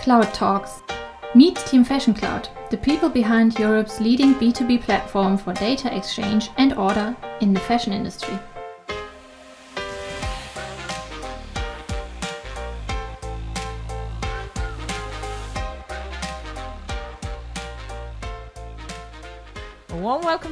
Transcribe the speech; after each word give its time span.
Cloud 0.00 0.32
Talks. 0.32 0.82
Meet 1.34 1.56
Team 1.56 1.84
Fashion 1.84 2.14
Cloud, 2.14 2.48
the 2.70 2.78
people 2.78 3.10
behind 3.10 3.58
Europe's 3.58 4.00
leading 4.00 4.34
B2B 4.34 4.80
platform 4.80 5.36
for 5.36 5.52
data 5.52 5.94
exchange 5.94 6.48
and 6.56 6.72
order 6.72 7.14
in 7.42 7.52
the 7.52 7.60
fashion 7.60 7.92
industry. 7.92 8.38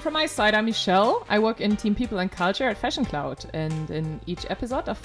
From 0.09 0.15
my 0.15 0.25
side. 0.25 0.55
I'm 0.55 0.65
Michelle. 0.65 1.27
I 1.29 1.39
work 1.39 1.61
in 1.61 1.77
Team 1.77 1.95
People 1.95 2.19
and 2.19 2.33
Culture 2.33 2.67
at 2.67 2.79
Fashion 2.79 3.05
Cloud. 3.05 3.45
And 3.53 3.91
in 3.91 4.19
each 4.25 4.47
episode 4.49 4.89
of 4.89 4.99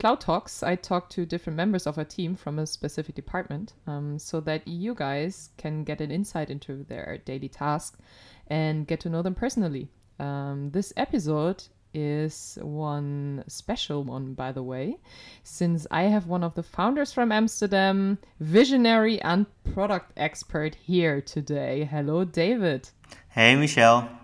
Cloud 0.00 0.20
Talks, 0.20 0.64
I 0.64 0.74
talk 0.74 1.08
to 1.10 1.24
different 1.24 1.56
members 1.56 1.86
of 1.86 1.96
our 1.96 2.04
team 2.04 2.34
from 2.34 2.58
a 2.58 2.66
specific 2.66 3.14
department 3.14 3.74
um, 3.86 4.18
so 4.18 4.40
that 4.40 4.66
you 4.66 4.96
guys 4.96 5.50
can 5.58 5.84
get 5.84 6.00
an 6.00 6.10
insight 6.10 6.50
into 6.50 6.82
their 6.88 7.18
daily 7.24 7.48
task 7.48 8.00
and 8.48 8.84
get 8.84 8.98
to 9.02 9.08
know 9.08 9.22
them 9.22 9.36
personally. 9.36 9.90
Um, 10.18 10.70
this 10.72 10.92
episode 10.96 11.62
is 11.94 12.58
one 12.60 13.44
special 13.46 14.02
one, 14.02 14.34
by 14.34 14.50
the 14.50 14.64
way, 14.64 14.98
since 15.44 15.86
I 15.92 16.02
have 16.14 16.26
one 16.26 16.42
of 16.42 16.56
the 16.56 16.64
founders 16.64 17.12
from 17.12 17.30
Amsterdam, 17.30 18.18
visionary 18.40 19.22
and 19.22 19.46
product 19.72 20.14
expert 20.16 20.74
here 20.74 21.20
today. 21.20 21.84
Hello, 21.84 22.24
David. 22.24 22.90
Hey, 23.28 23.54
Michelle. 23.54 24.18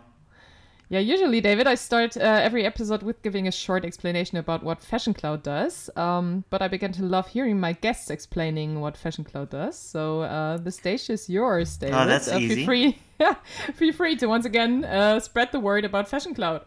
Yeah, 0.94 1.00
usually, 1.00 1.40
David, 1.40 1.66
I 1.66 1.74
start 1.74 2.16
uh, 2.16 2.20
every 2.20 2.64
episode 2.64 3.02
with 3.02 3.20
giving 3.22 3.48
a 3.48 3.50
short 3.50 3.84
explanation 3.84 4.38
about 4.38 4.62
what 4.62 4.80
Fashion 4.80 5.12
Cloud 5.12 5.42
does. 5.42 5.90
Um, 5.96 6.44
but 6.50 6.62
I 6.62 6.68
began 6.68 6.92
to 6.92 7.02
love 7.02 7.26
hearing 7.26 7.58
my 7.58 7.72
guests 7.72 8.10
explaining 8.10 8.80
what 8.80 8.96
Fashion 8.96 9.24
Cloud 9.24 9.50
does. 9.50 9.76
So 9.76 10.20
uh, 10.20 10.56
the 10.56 10.70
stage 10.70 11.10
is 11.10 11.28
yours, 11.28 11.76
David. 11.78 11.96
Oh, 11.96 12.06
that's 12.06 12.30
uh, 12.30 12.36
easy. 12.36 12.54
Feel 12.54 12.64
free, 12.64 12.98
feel 13.74 13.92
free 13.92 14.14
to 14.18 14.28
once 14.28 14.44
again 14.46 14.84
uh, 14.84 15.18
spread 15.18 15.50
the 15.50 15.58
word 15.58 15.84
about 15.84 16.06
Fashion 16.08 16.32
Cloud. 16.32 16.62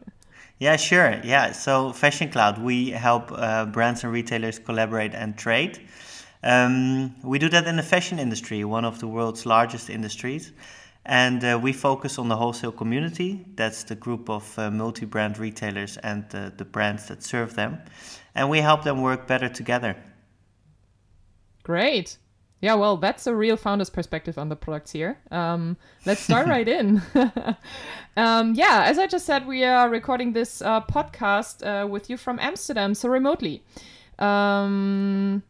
Yeah, 0.59 0.75
sure. 0.75 1.21
Yeah, 1.23 1.53
so 1.53 1.93
Fashion 1.93 2.29
Cloud, 2.29 2.61
we 2.61 2.89
help 2.89 3.31
uh, 3.31 3.67
brands 3.67 4.03
and 4.03 4.11
retailers 4.11 4.59
collaborate 4.59 5.13
and 5.15 5.37
trade. 5.37 5.87
Um, 6.43 7.15
we 7.23 7.39
do 7.39 7.47
that 7.47 7.65
in 7.65 7.77
the 7.77 7.83
fashion 7.83 8.19
industry, 8.19 8.65
one 8.65 8.83
of 8.83 8.99
the 8.99 9.07
world's 9.07 9.45
largest 9.45 9.89
industries. 9.89 10.51
And 11.07 11.41
uh, 11.41 11.57
we 11.61 11.71
focus 11.71 12.19
on 12.19 12.27
the 12.27 12.35
wholesale 12.35 12.73
community. 12.73 13.45
That's 13.55 13.83
the 13.85 13.95
group 13.95 14.29
of 14.29 14.59
uh, 14.59 14.69
multi 14.69 15.05
brand 15.05 15.37
retailers 15.37 15.95
and 15.97 16.25
uh, 16.35 16.51
the 16.57 16.65
brands 16.65 17.07
that 17.07 17.23
serve 17.23 17.55
them. 17.55 17.79
And 18.35 18.49
we 18.49 18.59
help 18.59 18.83
them 18.83 19.01
work 19.01 19.25
better 19.25 19.47
together. 19.47 19.95
Great. 21.63 22.17
Yeah, 22.59 22.73
well, 22.73 22.97
that's 22.97 23.25
a 23.25 23.33
real 23.35 23.55
founder's 23.55 23.89
perspective 23.89 24.37
on 24.37 24.49
the 24.49 24.55
products 24.55 24.91
here. 24.91 25.17
Um, 25.31 25.77
let's 26.05 26.21
start 26.21 26.47
right 26.55 26.67
in. 26.67 27.01
um, 28.17 28.55
yeah, 28.55 28.83
as 28.85 28.99
I 28.99 29.07
just 29.07 29.25
said, 29.25 29.47
we 29.47 29.63
are 29.63 29.89
recording 29.89 30.33
this 30.33 30.61
uh, 30.61 30.81
podcast 30.81 31.65
uh, 31.65 31.87
with 31.87 32.09
you 32.09 32.17
from 32.17 32.37
Amsterdam, 32.39 32.93
so 32.93 33.07
remotely. 33.07 33.63
Um, 34.19 35.41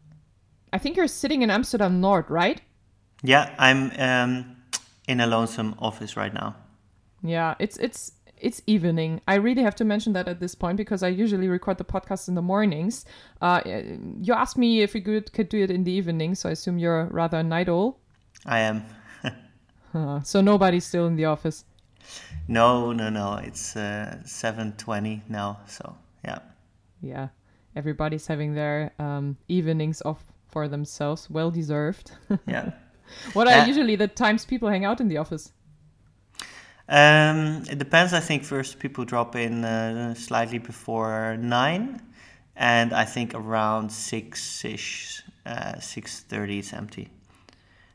I 0.72 0.78
think 0.78 0.96
you're 0.96 1.08
sitting 1.08 1.42
in 1.42 1.50
Amsterdam 1.50 2.00
North, 2.00 2.30
right? 2.30 2.60
Yeah, 3.22 3.54
I'm 3.58 3.90
um, 3.98 4.57
in 5.08 5.20
a 5.20 5.26
lonesome 5.26 5.74
office 5.80 6.16
right 6.16 6.32
now. 6.32 6.54
Yeah, 7.22 7.56
it's 7.58 7.76
it's 7.78 8.12
it's 8.36 8.62
evening. 8.66 9.20
I 9.26 9.34
really 9.34 9.62
have 9.62 9.74
to 9.76 9.84
mention 9.84 10.12
that 10.12 10.28
at 10.28 10.38
this 10.38 10.54
point 10.54 10.76
because 10.76 11.02
I 11.02 11.08
usually 11.08 11.48
record 11.48 11.78
the 11.78 11.84
podcast 11.84 12.28
in 12.28 12.34
the 12.34 12.42
mornings. 12.42 13.04
Uh, 13.40 13.62
you 13.64 14.32
asked 14.32 14.56
me 14.56 14.82
if 14.82 14.94
we 14.94 15.00
could 15.00 15.32
could 15.32 15.48
do 15.48 15.64
it 15.64 15.70
in 15.70 15.82
the 15.82 15.90
evening, 15.90 16.36
so 16.36 16.48
I 16.48 16.52
assume 16.52 16.78
you're 16.78 17.06
rather 17.06 17.38
a 17.38 17.42
night 17.42 17.68
owl. 17.68 17.98
I 18.46 18.60
am. 18.60 18.84
so 20.24 20.40
nobody's 20.40 20.84
still 20.84 21.06
in 21.06 21.16
the 21.16 21.24
office. 21.24 21.64
No, 22.46 22.92
no, 22.92 23.08
no. 23.08 23.40
It's 23.42 23.74
uh, 23.74 24.22
seven 24.24 24.74
twenty 24.76 25.22
now. 25.28 25.58
So 25.66 25.96
yeah. 26.24 26.38
Yeah, 27.00 27.28
everybody's 27.74 28.26
having 28.26 28.54
their 28.54 28.92
um, 28.98 29.36
evenings 29.48 30.02
off 30.04 30.22
for 30.48 30.68
themselves. 30.68 31.28
Well 31.30 31.50
deserved. 31.50 32.12
yeah. 32.46 32.72
What 33.32 33.48
are 33.48 33.60
uh, 33.60 33.66
usually 33.66 33.96
the 33.96 34.08
times 34.08 34.44
people 34.44 34.68
hang 34.68 34.84
out 34.84 35.00
in 35.00 35.08
the 35.08 35.18
office? 35.18 35.52
Um, 36.88 37.64
it 37.70 37.78
depends. 37.78 38.12
I 38.12 38.20
think 38.20 38.44
first 38.44 38.78
people 38.78 39.04
drop 39.04 39.36
in 39.36 39.64
uh, 39.64 40.14
slightly 40.14 40.58
before 40.58 41.36
nine, 41.36 42.00
and 42.56 42.92
I 42.92 43.04
think 43.04 43.34
around 43.34 43.90
six 43.90 44.64
ish, 44.64 45.22
uh, 45.44 45.78
six 45.80 46.20
thirty 46.20 46.58
is 46.60 46.72
empty. 46.72 47.10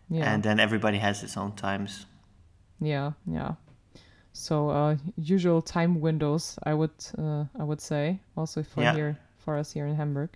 Yeah. 0.10 0.32
And 0.32 0.44
then 0.44 0.60
everybody 0.60 1.00
has 1.00 1.24
its 1.24 1.38
own 1.38 1.54
times. 1.54 2.06
Yeah, 2.80 3.14
yeah. 3.26 3.56
So 4.34 4.70
uh, 4.70 4.98
usual 5.16 5.62
time 5.62 6.02
windows, 6.02 6.58
I 6.64 6.74
would 6.74 6.92
uh, 7.18 7.46
I 7.60 7.64
would 7.64 7.82
say 7.82 8.20
also 8.36 8.62
for 8.64 8.82
yeah. 8.82 8.94
here 8.94 9.18
for 9.38 9.58
us 9.58 9.72
here 9.72 9.88
in 9.88 9.96
Hamburg. 9.96 10.30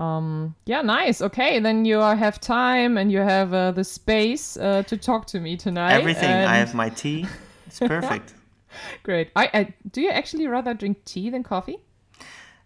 Um, 0.00 0.54
yeah, 0.66 0.82
nice. 0.82 1.22
Okay, 1.22 1.60
then 1.60 1.84
you 1.84 1.98
have 1.98 2.40
time 2.40 2.98
and 2.98 3.12
you 3.12 3.20
have 3.20 3.54
uh, 3.54 3.70
the 3.70 3.84
space 3.84 4.56
uh, 4.56 4.82
to 4.84 4.96
talk 4.96 5.26
to 5.28 5.40
me 5.40 5.56
tonight. 5.56 5.92
Everything. 5.92 6.30
And... 6.30 6.50
I 6.50 6.56
have 6.56 6.74
my 6.74 6.88
tea. 6.88 7.26
It's 7.66 7.78
perfect. 7.80 8.34
Great. 9.02 9.30
I, 9.34 9.50
I, 9.52 9.74
do 9.90 10.00
you 10.00 10.10
actually 10.10 10.46
rather 10.46 10.74
drink 10.74 11.04
tea 11.04 11.30
than 11.30 11.42
coffee? 11.42 11.78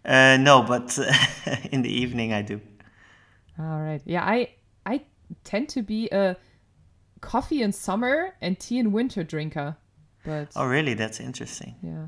Uh, 0.05 0.37
no, 0.37 0.61
but 0.61 0.99
in 1.71 1.81
the 1.81 1.89
evening 1.89 2.33
I 2.33 2.41
do. 2.41 2.61
All 3.57 3.79
right. 3.79 4.01
Yeah, 4.05 4.23
I 4.23 4.49
I 4.85 5.01
tend 5.43 5.69
to 5.69 5.81
be 5.81 6.09
a 6.11 6.37
coffee 7.21 7.61
in 7.61 7.71
summer 7.71 8.35
and 8.41 8.59
tea 8.59 8.77
in 8.79 8.91
winter 8.91 9.23
drinker. 9.23 9.77
But 10.25 10.49
oh, 10.55 10.65
really? 10.65 10.93
That's 10.93 11.19
interesting. 11.19 11.75
Yeah. 11.81 12.07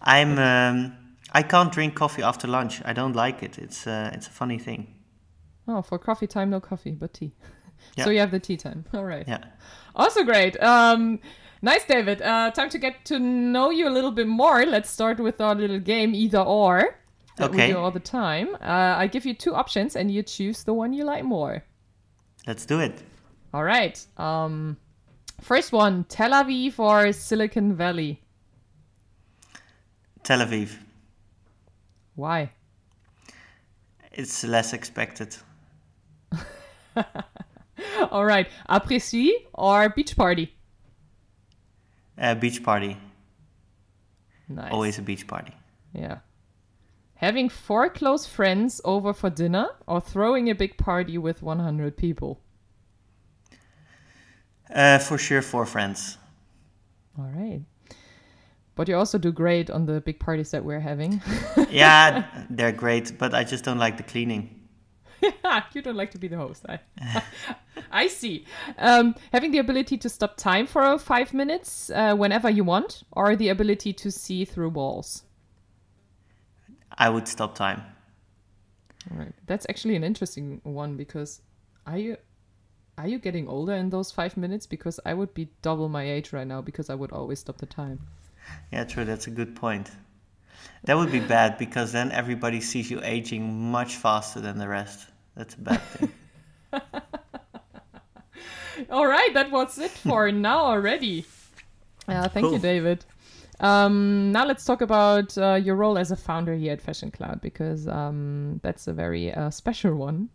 I'm. 0.00 0.38
Um, 0.38 0.96
I 1.32 1.42
can't 1.42 1.72
drink 1.72 1.94
coffee 1.94 2.22
after 2.22 2.46
lunch. 2.46 2.82
I 2.84 2.92
don't 2.92 3.16
like 3.16 3.42
it. 3.42 3.58
It's 3.58 3.86
uh, 3.86 4.10
it's 4.12 4.26
a 4.26 4.30
funny 4.30 4.58
thing. 4.58 4.94
Oh, 5.66 5.80
for 5.82 5.98
coffee 5.98 6.26
time, 6.26 6.50
no 6.50 6.60
coffee, 6.60 6.92
but 6.92 7.14
tea. 7.14 7.32
Yeah. 7.96 8.04
So 8.04 8.10
you 8.10 8.20
have 8.20 8.30
the 8.30 8.38
tea 8.38 8.56
time. 8.56 8.84
All 8.94 9.04
right. 9.04 9.26
Yeah. 9.26 9.42
Also 9.96 10.22
great. 10.22 10.56
Um, 10.62 11.18
nice, 11.62 11.84
David. 11.84 12.22
Uh, 12.22 12.52
time 12.52 12.68
to 12.68 12.78
get 12.78 13.04
to 13.06 13.18
know 13.18 13.70
you 13.70 13.88
a 13.88 13.90
little 13.90 14.12
bit 14.12 14.28
more. 14.28 14.64
Let's 14.64 14.88
start 14.88 15.18
with 15.18 15.40
our 15.40 15.56
little 15.56 15.80
game, 15.80 16.14
either 16.14 16.38
or. 16.38 16.96
That 17.38 17.50
okay. 17.50 17.66
we 17.66 17.72
do 17.72 17.78
all 17.78 17.90
the 17.90 17.98
time. 17.98 18.54
Uh, 18.60 18.94
I 18.98 19.08
give 19.08 19.26
you 19.26 19.34
two 19.34 19.54
options, 19.54 19.96
and 19.96 20.12
you 20.12 20.22
choose 20.22 20.62
the 20.62 20.72
one 20.72 20.92
you 20.92 21.04
like 21.04 21.24
more. 21.24 21.64
Let's 22.46 22.64
do 22.66 22.78
it. 22.78 23.02
All 23.52 23.64
right. 23.64 23.98
Um, 24.16 24.76
first 25.40 25.72
one: 25.72 26.04
Tel 26.04 26.30
Aviv 26.30 26.78
or 26.78 27.12
Silicon 27.12 27.74
Valley? 27.74 28.22
Tel 30.22 30.38
Aviv. 30.38 30.76
Why? 32.14 32.52
It's 34.12 34.44
less 34.44 34.72
expected. 34.72 35.36
All 38.10 38.24
right. 38.24 38.48
Après 38.68 39.30
or 39.54 39.88
beach 39.88 40.16
party? 40.16 40.54
A 42.18 42.34
beach 42.34 42.62
party. 42.62 42.96
Nice. 44.48 44.72
Always 44.72 44.98
a 44.98 45.02
beach 45.02 45.26
party. 45.26 45.54
Yeah. 45.94 46.18
Having 47.14 47.48
four 47.50 47.88
close 47.88 48.26
friends 48.26 48.80
over 48.84 49.12
for 49.12 49.30
dinner 49.30 49.68
or 49.86 50.00
throwing 50.00 50.50
a 50.50 50.54
big 50.54 50.76
party 50.76 51.16
with 51.16 51.42
100 51.42 51.96
people? 51.96 52.40
Uh, 54.74 54.98
for 54.98 55.18
sure, 55.18 55.42
four 55.42 55.64
friends. 55.66 56.18
All 57.18 57.30
right. 57.34 57.62
But 58.82 58.88
you 58.88 58.96
also 58.96 59.16
do 59.16 59.30
great 59.30 59.70
on 59.70 59.86
the 59.86 60.00
big 60.00 60.18
parties 60.18 60.50
that 60.50 60.64
we're 60.64 60.80
having. 60.80 61.22
yeah, 61.70 62.26
they're 62.50 62.72
great, 62.72 63.16
but 63.16 63.32
I 63.32 63.44
just 63.44 63.62
don't 63.62 63.78
like 63.78 63.96
the 63.96 64.02
cleaning. 64.02 64.58
you 65.22 65.82
don't 65.82 65.94
like 65.94 66.10
to 66.10 66.18
be 66.18 66.26
the 66.26 66.36
host. 66.36 66.66
I, 66.68 66.80
I 67.92 68.08
see. 68.08 68.44
Um, 68.78 69.14
having 69.32 69.52
the 69.52 69.58
ability 69.58 69.98
to 69.98 70.08
stop 70.08 70.36
time 70.36 70.66
for 70.66 70.98
five 70.98 71.32
minutes 71.32 71.90
uh, 71.90 72.16
whenever 72.16 72.50
you 72.50 72.64
want, 72.64 73.04
or 73.12 73.36
the 73.36 73.50
ability 73.50 73.92
to 73.92 74.10
see 74.10 74.44
through 74.44 74.70
walls. 74.70 75.22
I 76.98 77.08
would 77.08 77.28
stop 77.28 77.54
time. 77.54 77.84
All 79.12 79.16
right, 79.16 79.32
that's 79.46 79.64
actually 79.68 79.94
an 79.94 80.02
interesting 80.02 80.60
one 80.64 80.96
because 80.96 81.40
are 81.86 81.98
you 81.98 82.16
are 82.98 83.06
you 83.06 83.20
getting 83.20 83.46
older 83.46 83.74
in 83.74 83.90
those 83.90 84.10
five 84.10 84.36
minutes? 84.36 84.66
Because 84.66 84.98
I 85.06 85.14
would 85.14 85.34
be 85.34 85.50
double 85.62 85.88
my 85.88 86.02
age 86.02 86.32
right 86.32 86.48
now 86.48 86.60
because 86.60 86.90
I 86.90 86.96
would 86.96 87.12
always 87.12 87.38
stop 87.38 87.58
the 87.58 87.66
time. 87.66 88.00
Yeah, 88.72 88.84
true. 88.84 89.04
That's 89.04 89.26
a 89.26 89.30
good 89.30 89.54
point. 89.54 89.90
That 90.84 90.96
would 90.96 91.12
be 91.12 91.20
bad 91.20 91.58
because 91.58 91.92
then 91.92 92.10
everybody 92.10 92.60
sees 92.60 92.90
you 92.90 93.00
aging 93.02 93.70
much 93.70 93.96
faster 93.96 94.40
than 94.40 94.58
the 94.58 94.68
rest. 94.68 95.08
That's 95.36 95.54
a 95.54 95.58
bad 95.58 95.80
thing. 95.82 96.12
All 98.90 99.06
right, 99.06 99.32
that 99.34 99.50
was 99.50 99.78
it 99.78 99.90
for 99.90 100.32
now 100.32 100.58
already. 100.60 101.24
Uh, 102.08 102.28
thank 102.28 102.44
Cool. 102.44 102.54
you, 102.54 102.58
David. 102.58 103.04
Um, 103.60 104.32
now 104.32 104.44
let's 104.44 104.64
talk 104.64 104.80
about 104.80 105.36
uh, 105.38 105.54
your 105.54 105.76
role 105.76 105.96
as 105.96 106.10
a 106.10 106.16
founder 106.16 106.54
here 106.54 106.72
at 106.72 106.80
Fashion 106.82 107.10
Cloud 107.12 107.40
because 107.40 107.86
um, 107.86 108.58
that's 108.64 108.88
a 108.88 108.92
very 108.92 109.32
uh, 109.32 109.50
special 109.50 109.94
one. 109.94 110.28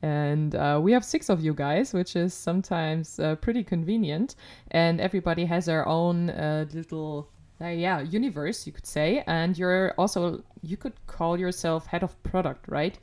And 0.00 0.54
uh, 0.54 0.80
we 0.82 0.92
have 0.92 1.04
six 1.04 1.28
of 1.28 1.44
you 1.44 1.54
guys, 1.54 1.92
which 1.92 2.16
is 2.16 2.34
sometimes 2.34 3.20
uh, 3.20 3.36
pretty 3.36 3.62
convenient. 3.62 4.34
And 4.70 5.00
everybody 5.00 5.44
has 5.44 5.66
their 5.66 5.86
own 5.86 6.30
uh, 6.30 6.64
little, 6.72 7.28
uh, 7.62 7.68
yeah, 7.68 8.00
universe, 8.00 8.66
you 8.66 8.72
could 8.72 8.86
say. 8.86 9.22
And 9.26 9.56
you're 9.56 9.92
also, 9.98 10.42
you 10.62 10.76
could 10.76 10.94
call 11.06 11.38
yourself 11.38 11.86
head 11.86 12.02
of 12.02 12.20
product, 12.22 12.66
right? 12.68 12.98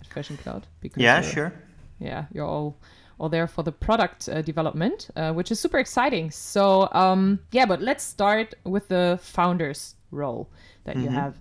At 0.00 0.06
Fashion 0.08 0.36
Cloud. 0.36 0.66
Because 0.80 1.02
yeah, 1.02 1.20
sure. 1.20 1.52
Yeah, 1.98 2.24
you're 2.32 2.46
all 2.46 2.76
all 3.18 3.28
there 3.28 3.46
for 3.46 3.62
the 3.62 3.70
product 3.70 4.28
uh, 4.28 4.42
development, 4.42 5.08
uh, 5.14 5.32
which 5.32 5.52
is 5.52 5.60
super 5.60 5.78
exciting. 5.78 6.30
So 6.30 6.88
um, 6.92 7.38
yeah, 7.52 7.66
but 7.66 7.80
let's 7.80 8.02
start 8.02 8.54
with 8.64 8.88
the 8.88 9.18
founder's 9.22 9.94
role 10.10 10.50
that 10.84 10.96
mm-hmm. 10.96 11.04
you 11.04 11.10
have. 11.10 11.38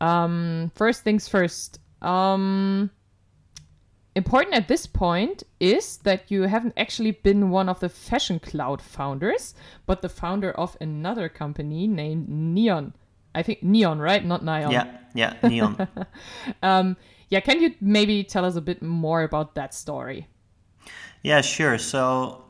Um, 0.00 0.70
first 0.74 1.02
things 1.02 1.26
first. 1.26 1.80
Um, 2.00 2.90
important 4.14 4.54
at 4.54 4.68
this 4.68 4.86
point 4.86 5.42
is 5.58 5.98
that 5.98 6.30
you 6.30 6.42
haven't 6.42 6.74
actually 6.76 7.12
been 7.12 7.50
one 7.50 7.68
of 7.68 7.80
the 7.80 7.88
Fashion 7.88 8.38
Cloud 8.38 8.82
founders, 8.82 9.54
but 9.86 10.02
the 10.02 10.08
founder 10.08 10.50
of 10.52 10.76
another 10.80 11.28
company 11.28 11.86
named 11.86 12.28
Neon. 12.28 12.94
I 13.34 13.42
think 13.42 13.62
Neon, 13.62 14.00
right? 14.00 14.24
Not 14.24 14.44
Neon. 14.44 14.72
Yeah, 14.72 14.98
yeah, 15.14 15.34
Neon. 15.42 15.88
um, 16.62 16.96
yeah, 17.28 17.40
can 17.40 17.60
you 17.60 17.74
maybe 17.80 18.24
tell 18.24 18.44
us 18.44 18.56
a 18.56 18.60
bit 18.60 18.82
more 18.82 19.22
about 19.22 19.54
that 19.54 19.72
story? 19.72 20.26
Yeah, 21.22 21.42
sure. 21.42 21.78
So 21.78 22.44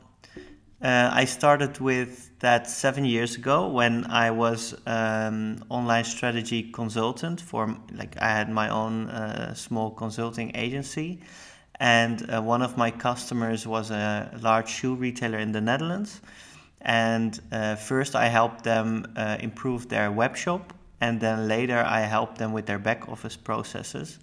uh, 0.81 1.11
I 1.13 1.25
started 1.25 1.79
with 1.79 2.31
that 2.39 2.67
seven 2.67 3.05
years 3.05 3.35
ago 3.35 3.67
when 3.67 4.05
I 4.05 4.31
was 4.31 4.73
um, 4.87 5.63
online 5.69 6.03
strategy 6.03 6.71
consultant 6.71 7.39
for 7.39 7.77
like 7.93 8.15
I 8.19 8.29
had 8.29 8.49
my 8.49 8.69
own 8.69 9.09
uh, 9.09 9.53
small 9.53 9.91
consulting 9.91 10.51
agency, 10.55 11.21
and 11.81 12.31
uh, 12.31 12.39
one 12.39 12.61
of 12.61 12.77
my 12.77 12.91
customers 12.91 13.65
was 13.65 13.89
a 13.89 14.29
large 14.39 14.69
shoe 14.69 14.93
retailer 14.93 15.39
in 15.39 15.51
the 15.51 15.61
Netherlands. 15.61 16.21
And 16.79 17.39
uh, 17.51 17.75
first, 17.75 18.15
I 18.15 18.27
helped 18.27 18.63
them 18.63 19.11
uh, 19.15 19.37
improve 19.39 19.89
their 19.89 20.11
web 20.11 20.37
shop, 20.37 20.75
and 20.99 21.19
then 21.19 21.47
later, 21.47 21.79
I 21.79 22.01
helped 22.01 22.37
them 22.37 22.53
with 22.53 22.67
their 22.67 22.77
back 22.77 23.09
office 23.09 23.35
processes. 23.35 24.19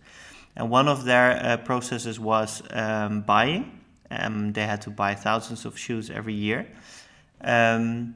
And 0.55 0.71
one 0.71 0.87
of 0.87 1.05
their 1.05 1.33
uh, 1.33 1.57
processes 1.57 2.21
was 2.21 2.63
um, 2.71 3.23
buying. 3.23 3.81
Um, 4.09 4.53
they 4.53 4.65
had 4.65 4.81
to 4.83 4.91
buy 4.91 5.17
thousands 5.17 5.65
of 5.65 5.77
shoes 5.77 6.11
every 6.11 6.35
year. 6.35 6.69
Um, 7.41 8.15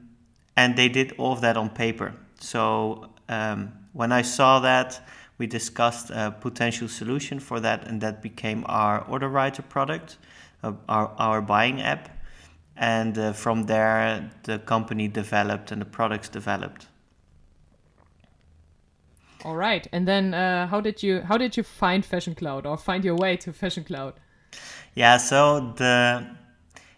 and 0.55 0.77
they 0.77 0.87
did 0.87 1.15
all 1.17 1.33
of 1.33 1.41
that 1.41 1.57
on 1.57 1.69
paper. 1.69 2.13
So 2.39 3.09
um, 3.27 3.73
when 3.91 4.13
I 4.13 4.21
saw 4.21 4.61
that, 4.61 5.01
we 5.37 5.47
discussed 5.47 6.09
a 6.09 6.35
potential 6.39 6.87
solution 6.87 7.39
for 7.39 7.59
that, 7.59 7.87
and 7.87 8.01
that 8.01 8.21
became 8.21 8.63
our 8.67 9.01
order 9.05 9.27
writer 9.27 9.61
product, 9.61 10.17
uh, 10.63 10.73
our, 10.87 11.11
our 11.17 11.41
buying 11.41 11.81
app. 11.81 12.09
And 12.75 13.17
uh, 13.17 13.33
from 13.33 13.63
there, 13.63 14.31
the 14.43 14.59
company 14.59 15.07
developed 15.07 15.71
and 15.71 15.81
the 15.81 15.85
products 15.85 16.29
developed. 16.29 16.87
All 19.45 19.55
right, 19.55 19.85
and 19.91 20.07
then 20.07 20.33
uh, 20.33 20.67
how 20.67 20.79
did 20.79 21.03
you 21.03 21.21
how 21.21 21.37
did 21.37 21.57
you 21.57 21.63
find 21.63 22.05
Fashion 22.05 22.33
Cloud 22.33 22.65
or 22.65 22.77
find 22.77 23.03
your 23.03 23.15
way 23.15 23.35
to 23.37 23.51
Fashion 23.51 23.83
Cloud? 23.83 24.13
Yeah, 24.95 25.17
so 25.17 25.73
the 25.75 26.25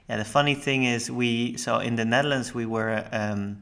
yeah 0.07 0.17
the 0.17 0.25
funny 0.25 0.53
thing 0.53 0.83
is 0.83 1.09
we 1.09 1.57
so 1.57 1.79
in 1.79 1.95
the 1.95 2.05
Netherlands 2.05 2.53
we 2.53 2.67
were 2.67 3.03
um, 3.11 3.57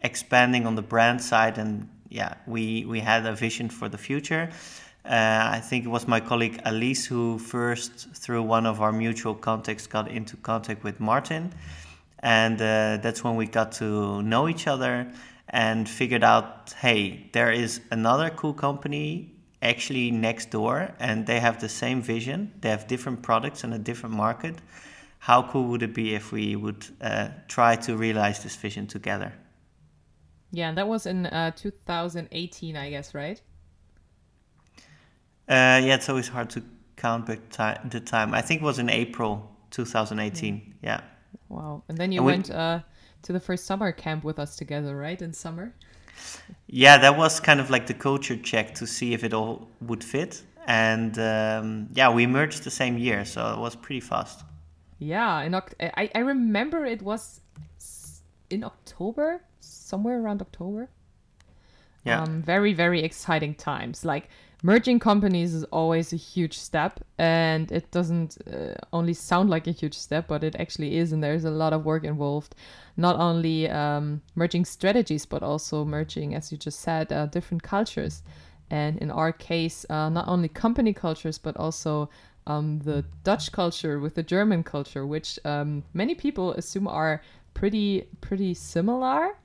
expanding 0.00 0.64
on 0.64 0.76
the 0.76 0.82
brand 0.82 1.20
side 1.20 1.58
and 1.58 1.88
yeah 2.10 2.34
we 2.46 2.84
we 2.84 3.00
had 3.00 3.24
a 3.26 3.34
vision 3.34 3.68
for 3.70 3.88
the 3.88 3.98
future. 3.98 4.50
Uh, 5.02 5.48
I 5.56 5.60
think 5.60 5.86
it 5.86 5.88
was 5.88 6.06
my 6.06 6.20
colleague 6.20 6.60
Alice 6.66 7.06
who 7.06 7.38
first, 7.38 8.10
through 8.12 8.42
one 8.42 8.66
of 8.66 8.82
our 8.82 8.92
mutual 8.92 9.34
contacts, 9.34 9.86
got 9.86 10.08
into 10.08 10.36
contact 10.36 10.84
with 10.84 11.00
Martin, 11.00 11.54
and 12.18 12.60
uh, 12.60 12.98
that's 13.02 13.24
when 13.24 13.36
we 13.36 13.46
got 13.46 13.72
to 13.72 14.22
know 14.22 14.46
each 14.46 14.66
other 14.66 15.10
and 15.48 15.88
figured 15.88 16.22
out 16.22 16.74
hey, 16.80 17.28
there 17.32 17.50
is 17.50 17.80
another 17.90 18.30
cool 18.30 18.54
company 18.54 19.30
actually 19.62 20.10
next 20.10 20.50
door 20.50 20.94
and 20.98 21.26
they 21.26 21.40
have 21.40 21.60
the 21.60 21.68
same 21.68 22.00
vision, 22.00 22.52
they 22.60 22.70
have 22.70 22.86
different 22.86 23.22
products 23.22 23.64
and 23.64 23.74
a 23.74 23.78
different 23.78 24.14
market. 24.14 24.56
How 25.18 25.42
cool 25.42 25.64
would 25.64 25.82
it 25.82 25.94
be 25.94 26.14
if 26.14 26.32
we 26.32 26.56
would 26.56 26.86
uh, 27.00 27.28
try 27.46 27.76
to 27.76 27.96
realize 27.96 28.42
this 28.42 28.56
vision 28.56 28.86
together? 28.86 29.32
Yeah, 30.52 30.72
that 30.72 30.88
was 30.88 31.06
in 31.06 31.26
uh, 31.26 31.52
2018, 31.52 32.76
I 32.76 32.90
guess, 32.90 33.14
right? 33.14 33.40
Uh, 35.48 35.80
yeah, 35.82 35.94
it's 35.94 36.08
always 36.08 36.28
hard 36.28 36.50
to 36.50 36.62
count 36.96 37.26
back 37.26 37.90
the 37.90 38.00
time. 38.00 38.34
I 38.34 38.42
think 38.42 38.62
it 38.62 38.64
was 38.64 38.78
in 38.78 38.88
April 38.90 39.50
2018. 39.70 40.54
Mm. 40.54 40.72
Yeah. 40.82 41.00
Wow. 41.48 41.82
And 41.88 41.98
then 41.98 42.12
you 42.12 42.20
and 42.20 42.26
went 42.26 42.48
we, 42.48 42.54
uh, 42.54 42.80
to 43.22 43.32
the 43.32 43.40
first 43.40 43.66
summer 43.66 43.92
camp 43.92 44.24
with 44.24 44.38
us 44.38 44.56
together, 44.56 44.96
right? 44.96 45.20
In 45.20 45.32
summer. 45.32 45.74
Yeah, 46.66 46.98
that 46.98 47.16
was 47.16 47.40
kind 47.40 47.60
of 47.60 47.70
like 47.70 47.86
the 47.86 47.94
culture 47.94 48.36
check 48.36 48.74
to 48.76 48.86
see 48.86 49.14
if 49.14 49.24
it 49.24 49.32
all 49.32 49.68
would 49.80 50.04
fit. 50.04 50.42
And 50.66 51.18
um, 51.18 51.88
yeah, 51.94 52.12
we 52.12 52.26
merged 52.26 52.64
the 52.64 52.70
same 52.70 52.98
year, 52.98 53.24
so 53.24 53.54
it 53.54 53.58
was 53.58 53.74
pretty 53.74 54.00
fast. 54.00 54.44
Yeah, 54.98 55.40
in 55.42 55.52
Oct- 55.52 55.74
I, 55.80 56.10
I 56.14 56.18
remember 56.18 56.84
it 56.84 57.02
was 57.02 57.40
in 58.50 58.62
October, 58.62 59.42
somewhere 59.90 60.18
around 60.22 60.40
October. 60.40 60.88
Yeah. 62.04 62.22
Um, 62.22 62.42
very, 62.42 62.72
very 62.72 63.02
exciting 63.02 63.54
times. 63.54 64.04
Like, 64.04 64.30
merging 64.62 64.98
companies 64.98 65.54
is 65.54 65.64
always 65.64 66.12
a 66.12 66.16
huge 66.16 66.58
step 66.58 67.00
and 67.18 67.72
it 67.72 67.90
doesn't 67.90 68.36
uh, 68.52 68.74
only 68.92 69.14
sound 69.14 69.48
like 69.48 69.66
a 69.66 69.70
huge 69.70 69.94
step 69.94 70.28
but 70.28 70.44
it 70.44 70.54
actually 70.56 70.96
is 70.96 71.12
and 71.12 71.22
there's 71.22 71.44
a 71.44 71.50
lot 71.50 71.72
of 71.72 71.84
work 71.84 72.04
involved 72.04 72.54
not 72.96 73.16
only 73.16 73.68
um, 73.70 74.20
merging 74.34 74.64
strategies 74.64 75.24
but 75.24 75.42
also 75.42 75.84
merging 75.84 76.34
as 76.34 76.52
you 76.52 76.58
just 76.58 76.80
said 76.80 77.10
uh, 77.12 77.26
different 77.26 77.62
cultures 77.62 78.22
and 78.70 78.98
in 78.98 79.10
our 79.10 79.32
case 79.32 79.86
uh, 79.88 80.08
not 80.08 80.28
only 80.28 80.48
company 80.48 80.92
cultures 80.92 81.38
but 81.38 81.56
also 81.56 82.10
um, 82.46 82.80
the 82.80 83.04
dutch 83.24 83.52
culture 83.52 83.98
with 83.98 84.14
the 84.14 84.22
german 84.22 84.62
culture 84.62 85.06
which 85.06 85.38
um, 85.44 85.82
many 85.94 86.14
people 86.14 86.52
assume 86.52 86.86
are 86.86 87.22
pretty 87.54 88.06
pretty 88.20 88.52
similar 88.52 89.36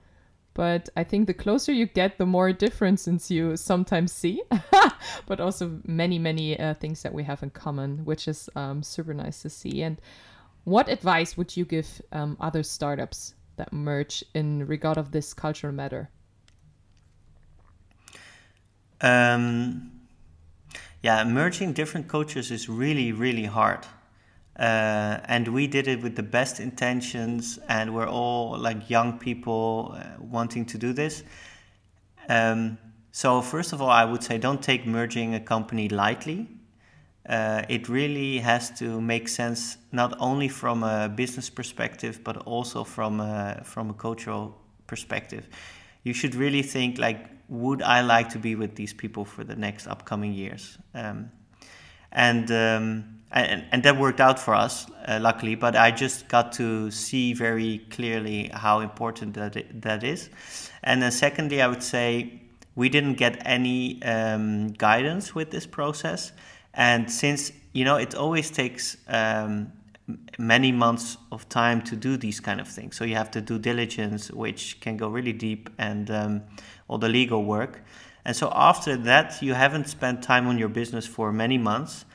but 0.56 0.88
I 0.96 1.04
think 1.04 1.28
the 1.28 1.34
closer 1.34 1.74
you 1.74 1.86
get, 1.86 2.18
the 2.18 2.26
more 2.26 2.54
differences 2.54 3.30
you 3.30 3.58
sometimes 3.58 4.14
see, 4.14 4.42
but 5.28 5.42
also 5.42 5.82
many, 5.86 6.18
many 6.18 6.58
uh, 6.58 6.74
things 6.76 7.04
that 7.04 7.14
we 7.14 7.24
have 7.24 7.44
in 7.44 7.50
common, 7.50 8.06
which 8.06 8.30
is 8.30 8.50
um, 8.56 8.82
super 8.82 9.14
nice 9.14 9.42
to 9.42 9.50
see. 9.50 9.84
And 9.84 10.00
what 10.64 10.88
advice 10.88 11.36
would 11.36 11.58
you 11.58 11.66
give 11.66 12.02
um, 12.14 12.38
other 12.40 12.64
startups 12.64 13.36
that 13.58 13.74
merge 13.74 14.24
in 14.34 14.66
regard 14.66 14.98
of 14.98 15.12
this 15.12 15.34
cultural 15.34 15.74
matter? 15.74 16.10
Um, 19.02 19.92
yeah, 21.04 21.22
merging 21.26 21.74
different 21.74 22.08
cultures 22.08 22.50
is 22.50 22.70
really, 22.70 23.12
really 23.12 23.44
hard. 23.44 23.86
Uh, 24.58 25.20
and 25.26 25.50
we 25.50 25.68
did 25.68 25.88
it 25.88 26.02
with 26.02 26.16
the 26.16 26.24
best 26.24 26.60
intentions, 26.60 27.60
and 27.68 27.94
we're 27.94 28.08
all 28.08 28.58
like 28.58 28.90
young 28.90 29.20
people 29.20 29.96
uh, 29.98 30.04
wanting 30.20 30.66
to 30.66 30.78
do 30.78 30.94
this. 30.94 31.24
Um, 32.30 32.78
so, 33.12 33.42
first 33.42 33.74
of 33.74 33.82
all, 33.82 33.90
I 33.90 34.06
would 34.06 34.24
say 34.24 34.38
don't 34.38 34.62
take 34.62 34.86
merging 34.86 35.36
a 35.36 35.40
company 35.40 35.90
lightly. 35.90 36.48
Uh, 37.28 37.64
it 37.70 37.90
really 37.90 38.40
has 38.40 38.70
to 38.80 39.02
make 39.02 39.28
sense 39.28 39.78
not 39.92 40.16
only 40.20 40.48
from 40.48 40.84
a 40.84 41.10
business 41.10 41.50
perspective, 41.50 42.20
but 42.24 42.38
also 42.38 42.84
from 42.84 43.20
a, 43.20 43.62
from 43.64 43.90
a 43.90 43.94
cultural 43.94 44.56
perspective. 44.86 45.50
You 46.04 46.14
should 46.14 46.36
really 46.36 46.62
think 46.62 46.98
like, 46.98 47.28
would 47.50 47.82
I 47.82 48.02
like 48.02 48.30
to 48.30 48.40
be 48.40 48.56
with 48.56 48.76
these 48.76 48.94
people 48.94 49.26
for 49.26 49.44
the 49.44 49.56
next 49.56 49.88
upcoming 49.88 50.34
years? 50.34 50.78
Um, 50.94 51.32
and 52.12 52.52
um, 52.52 53.15
and, 53.32 53.66
and 53.72 53.84
that 53.84 53.98
worked 53.98 54.22
out 54.22 54.40
for 54.40 54.54
us, 54.54 54.88
uh, 55.08 55.20
luckily. 55.22 55.56
But 55.56 55.76
I 55.76 55.92
just 55.92 56.28
got 56.28 56.54
to 56.54 56.90
see 56.92 57.34
very 57.34 57.80
clearly 57.90 58.50
how 58.54 58.80
important 58.80 59.34
that 59.34 59.82
that 59.82 60.04
is. 60.04 60.30
And 60.84 61.02
then 61.02 61.12
secondly, 61.12 61.62
I 61.62 61.68
would 61.68 61.84
say 61.84 62.42
we 62.76 62.90
didn't 62.90 63.16
get 63.16 63.42
any 63.46 64.02
um, 64.04 64.70
guidance 64.74 65.34
with 65.34 65.52
this 65.52 65.66
process, 65.66 66.32
and 66.74 67.10
since 67.12 67.52
you 67.74 67.86
know 67.86 67.96
it 67.96 68.16
always 68.16 68.52
takes 68.52 68.98
um, 69.08 69.72
many 70.38 70.72
months 70.72 71.18
of 71.32 71.50
time 71.50 71.82
to 71.82 71.96
do 71.96 72.18
these 72.18 72.40
kind 72.40 72.62
of 72.62 72.68
things, 72.68 72.96
so 72.96 73.06
you 73.06 73.16
have 73.16 73.32
to 73.32 73.42
do 73.42 73.58
diligence, 73.58 74.30
which 74.32 74.80
can 74.82 74.98
go 74.98 75.08
really 75.08 75.34
deep, 75.34 75.70
and 75.78 76.12
um, 76.12 76.42
all 76.88 76.98
the 76.98 77.10
legal 77.10 77.44
work. 77.44 77.84
And 78.24 78.36
so 78.36 78.52
after 78.56 78.98
that, 78.98 79.42
you 79.42 79.54
haven't 79.54 79.88
spent 79.88 80.24
time 80.24 80.48
on 80.48 80.58
your 80.58 80.70
business 80.70 81.06
for 81.06 81.32
many 81.32 81.60
months 81.60 82.06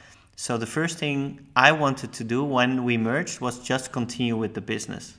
so 0.41 0.57
the 0.57 0.65
first 0.65 0.97
thing 0.97 1.47
I 1.55 1.71
wanted 1.73 2.15
to 2.15 2.25
do 2.25 2.43
when 2.43 2.85
we 2.85 2.97
merged 2.97 3.43
was 3.43 3.59
just 3.59 3.93
continue 3.93 4.39
with 4.39 4.55
the 4.55 4.63
business. 4.63 5.19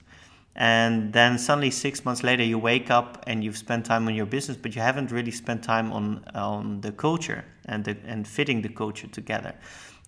And 0.56 1.14
then 1.14 1.38
suddenly 1.38 1.70
six 1.70 2.04
months 2.04 2.24
later, 2.24 2.42
you 2.42 2.58
wake 2.58 2.90
up 2.90 3.24
and 3.28 3.44
you've 3.44 3.56
spent 3.56 3.86
time 3.86 4.08
on 4.08 4.16
your 4.16 4.26
business, 4.26 4.58
but 4.58 4.76
you 4.76 4.82
haven't 4.82 5.12
really 5.12 5.30
spent 5.30 5.64
time 5.64 5.94
on 5.94 6.26
on 6.34 6.82
the 6.82 6.92
culture 6.92 7.46
and 7.66 7.86
the, 7.86 7.96
and 8.04 8.28
fitting 8.28 8.64
the 8.64 8.70
culture 8.70 9.06
together. 9.06 9.54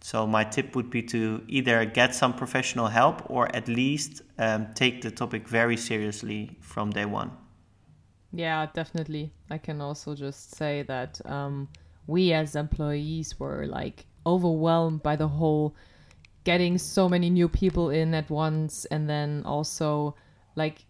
So 0.01 0.25
my 0.25 0.43
tip 0.43 0.75
would 0.75 0.89
be 0.89 1.03
to 1.03 1.43
either 1.47 1.85
get 1.85 2.15
some 2.15 2.33
professional 2.33 2.87
help 2.87 3.29
or 3.29 3.55
at 3.55 3.67
least 3.67 4.23
um, 4.39 4.73
take 4.73 5.03
the 5.03 5.11
topic 5.11 5.47
very 5.47 5.77
seriously 5.77 6.57
from 6.59 6.89
day 6.89 7.05
one. 7.05 7.29
Yeah, 8.31 8.65
definitely. 8.73 9.31
I 9.51 9.59
can 9.59 9.79
also 9.79 10.15
just 10.15 10.55
say 10.55 10.81
that 10.87 11.21
um, 11.25 11.67
we 12.07 12.33
as 12.33 12.55
employees 12.55 13.39
were 13.39 13.67
like 13.67 14.07
overwhelmed 14.25 15.03
by 15.03 15.15
the 15.15 15.27
whole 15.27 15.75
getting 16.43 16.77
so 16.77 17.07
many 17.07 17.29
new 17.29 17.47
people 17.47 17.89
in 17.89 18.13
at 18.13 18.29
once 18.29 18.85
and 18.85 19.09
then 19.09 19.43
also 19.45 20.15
like 20.55 20.85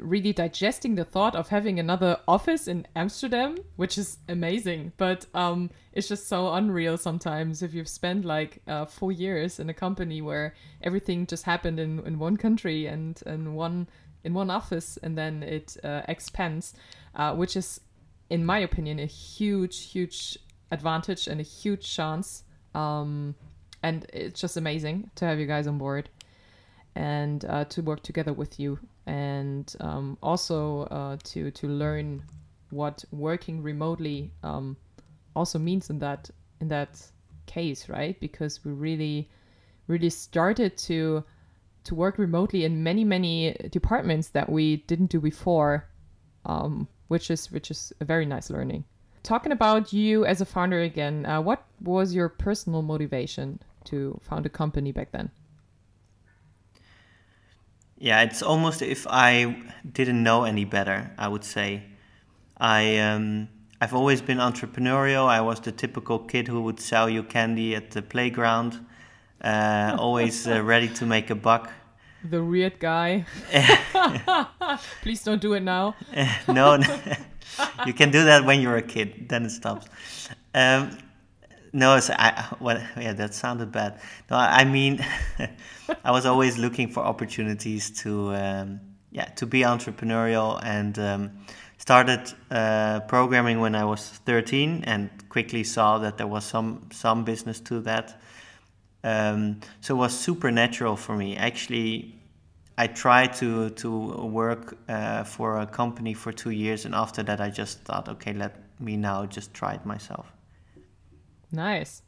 really 0.00 0.32
digesting 0.32 0.94
the 0.94 1.04
thought 1.04 1.34
of 1.34 1.48
having 1.48 1.78
another 1.78 2.18
office 2.28 2.68
in 2.68 2.86
Amsterdam, 2.94 3.56
which 3.76 3.96
is 3.96 4.18
amazing. 4.28 4.92
But 4.96 5.26
um, 5.34 5.70
it's 5.92 6.08
just 6.08 6.28
so 6.28 6.52
unreal 6.52 6.96
sometimes 6.98 7.62
if 7.62 7.72
you've 7.72 7.88
spent 7.88 8.24
like 8.24 8.60
uh, 8.66 8.86
four 8.86 9.12
years 9.12 9.58
in 9.58 9.70
a 9.70 9.74
company 9.74 10.20
where 10.20 10.54
everything 10.82 11.26
just 11.26 11.44
happened 11.44 11.80
in, 11.80 12.00
in 12.06 12.18
one 12.18 12.36
country 12.36 12.86
and 12.86 13.20
in 13.26 13.54
one 13.54 13.88
in 14.26 14.34
one 14.34 14.50
office, 14.50 14.98
and 15.04 15.16
then 15.16 15.44
it 15.44 15.76
uh, 15.84 16.02
expands, 16.08 16.74
uh, 17.14 17.32
which 17.32 17.56
is, 17.56 17.80
in 18.28 18.44
my 18.44 18.58
opinion, 18.58 18.98
a 18.98 19.06
huge, 19.06 19.92
huge 19.92 20.36
advantage 20.70 21.26
and 21.26 21.40
a 21.40 21.44
huge 21.44 21.94
chance. 21.94 22.44
Um, 22.74 23.34
and 23.82 24.06
it's 24.12 24.40
just 24.40 24.56
amazing 24.56 25.10
to 25.16 25.24
have 25.24 25.38
you 25.38 25.46
guys 25.46 25.66
on 25.66 25.78
board 25.78 26.08
and 26.94 27.44
uh, 27.44 27.64
to 27.66 27.82
work 27.82 28.02
together 28.02 28.32
with 28.32 28.58
you. 28.58 28.78
And 29.06 29.72
um, 29.80 30.18
also 30.22 30.82
uh, 30.84 31.16
to 31.24 31.50
to 31.50 31.68
learn 31.68 32.22
what 32.70 33.04
working 33.12 33.62
remotely 33.62 34.32
um, 34.42 34.76
also 35.36 35.58
means 35.58 35.90
in 35.90 35.98
that 36.00 36.30
in 36.60 36.68
that 36.68 37.00
case 37.46 37.88
right? 37.88 38.18
Because 38.18 38.64
we 38.64 38.72
really 38.72 39.30
really 39.86 40.10
started 40.10 40.76
to 40.76 41.24
to 41.84 41.94
work 41.94 42.18
remotely 42.18 42.64
in 42.64 42.82
many 42.82 43.04
many 43.04 43.52
departments 43.70 44.28
that 44.30 44.50
we 44.50 44.78
didn't 44.88 45.06
do 45.06 45.20
before 45.20 45.88
um, 46.44 46.88
which 47.08 47.30
is 47.30 47.52
which 47.52 47.70
is 47.70 47.92
a 48.00 48.04
very 48.04 48.26
nice 48.26 48.50
learning 48.50 48.84
talking 49.26 49.52
about 49.52 49.92
you 49.92 50.24
as 50.24 50.40
a 50.40 50.44
founder 50.44 50.80
again 50.80 51.26
uh, 51.26 51.40
what 51.40 51.64
was 51.80 52.14
your 52.14 52.28
personal 52.28 52.82
motivation 52.82 53.60
to 53.84 54.18
found 54.22 54.46
a 54.46 54.48
company 54.48 54.92
back 54.92 55.10
then 55.12 55.30
yeah, 57.98 58.22
it's 58.22 58.42
almost 58.42 58.82
if 58.82 59.06
I 59.08 59.56
didn't 59.90 60.22
know 60.22 60.44
any 60.44 60.64
better, 60.64 61.10
I 61.16 61.28
would 61.28 61.44
say. 61.44 61.82
I 62.58 62.98
um, 62.98 63.48
I've 63.80 63.94
always 63.94 64.20
been 64.20 64.38
entrepreneurial. 64.38 65.26
I 65.26 65.40
was 65.40 65.60
the 65.60 65.72
typical 65.72 66.18
kid 66.18 66.48
who 66.48 66.60
would 66.62 66.78
sell 66.78 67.08
you 67.08 67.22
candy 67.22 67.74
at 67.74 67.92
the 67.92 68.02
playground, 68.02 68.84
uh, 69.42 69.96
always 69.98 70.46
uh, 70.46 70.62
ready 70.62 70.88
to 70.88 71.06
make 71.06 71.30
a 71.30 71.34
buck. 71.34 71.72
The 72.28 72.42
weird 72.42 72.78
guy. 72.78 73.24
Please 75.02 75.22
don't 75.22 75.40
do 75.40 75.52
it 75.54 75.60
now. 75.60 75.94
no, 76.48 76.76
no. 76.76 77.00
you 77.86 77.92
can 77.92 78.10
do 78.10 78.24
that 78.24 78.44
when 78.44 78.60
you're 78.60 78.76
a 78.76 78.82
kid. 78.82 79.28
Then 79.28 79.44
it 79.44 79.50
stops. 79.50 79.88
Um, 80.54 80.98
no, 81.72 81.96
it's, 81.96 82.10
I, 82.10 82.46
well, 82.58 82.82
yeah, 82.98 83.12
that 83.12 83.34
sounded 83.34 83.70
bad. 83.70 84.00
No, 84.30 84.36
I 84.36 84.64
mean, 84.64 85.04
I 86.04 86.10
was 86.10 86.26
always 86.26 86.58
looking 86.58 86.88
for 86.88 87.00
opportunities 87.00 87.90
to, 88.02 88.34
um, 88.34 88.80
yeah, 89.12 89.26
to 89.36 89.46
be 89.46 89.60
entrepreneurial 89.60 90.58
and 90.64 90.98
um, 90.98 91.30
started 91.78 92.32
uh, 92.50 93.00
programming 93.00 93.60
when 93.60 93.74
I 93.74 93.84
was 93.84 94.08
13 94.24 94.84
and 94.84 95.10
quickly 95.28 95.64
saw 95.64 95.98
that 95.98 96.16
there 96.16 96.26
was 96.26 96.44
some 96.44 96.88
some 96.92 97.24
business 97.24 97.60
to 97.60 97.80
that. 97.80 98.20
Um, 99.04 99.60
so 99.80 99.94
it 99.94 99.98
was 99.98 100.18
super 100.18 100.50
natural 100.50 100.96
for 100.96 101.16
me. 101.16 101.36
Actually, 101.36 102.15
I 102.78 102.86
tried 102.88 103.32
to 103.34 103.70
to 103.70 103.90
work 104.26 104.76
uh, 104.88 105.24
for 105.24 105.58
a 105.60 105.66
company 105.66 106.14
for 106.14 106.32
two 106.32 106.50
years, 106.50 106.84
and 106.84 106.94
after 106.94 107.22
that, 107.22 107.40
I 107.40 107.50
just 107.50 107.80
thought, 107.80 108.08
okay, 108.08 108.32
let 108.32 108.56
me 108.78 108.96
now 108.96 109.24
just 109.26 109.54
try 109.54 109.74
it 109.74 109.86
myself. 109.86 110.32
Nice. 111.52 112.02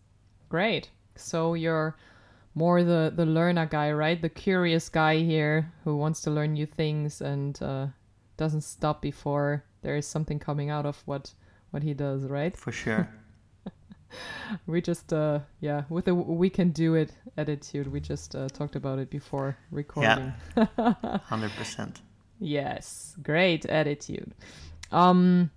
Great. 0.49 0.91
So 1.17 1.55
you're 1.55 1.97
more 2.55 2.83
the 2.85 3.13
the 3.15 3.25
learner 3.25 3.67
guy, 3.67 3.93
right? 3.93 4.21
The 4.21 4.29
curious 4.29 4.89
guy 4.89 5.19
here 5.19 5.73
who 5.85 5.97
wants 5.97 6.21
to 6.23 6.31
learn 6.31 6.53
new 6.53 6.67
things 6.67 7.21
and 7.21 7.61
uh, 7.63 7.87
doesn't 8.37 8.63
stop 8.63 9.01
before 9.01 9.65
there 9.83 9.97
is 9.97 10.07
something 10.07 10.39
coming 10.39 10.71
out 10.71 10.87
of 10.87 11.03
what 11.07 11.33
what 11.71 11.83
he 11.83 11.95
does, 11.95 12.25
right? 12.25 12.57
For 12.57 12.73
sure. 12.73 13.09
we 14.67 14.81
just 14.81 15.13
uh 15.13 15.41
yeah 15.61 15.83
with 15.89 16.09
a 16.09 16.15
we 16.15 16.51
can 16.51 16.71
do 16.71 16.95
it 16.95 17.13
attitude. 17.37 17.91
We 17.91 18.01
just 18.01 18.35
uh, 18.35 18.49
talked 18.49 18.77
about 18.77 18.99
it 18.99 19.11
before 19.11 19.57
recording. 19.71 20.33
Yeah. 20.57 20.67
100% 20.79 21.97
yes. 22.41 23.17
Great 23.23 23.67
attitude. 23.67 24.35
Um 24.93 25.51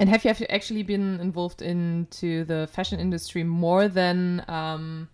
and 0.00 0.08
have 0.08 0.24
you 0.24 0.46
actually 0.48 0.84
been 0.84 1.18
involved 1.20 1.60
into 1.60 2.44
the 2.44 2.68
fashion 2.70 3.00
industry 3.00 3.42
more 3.42 3.88
than 3.88 4.44
um, 4.46 5.08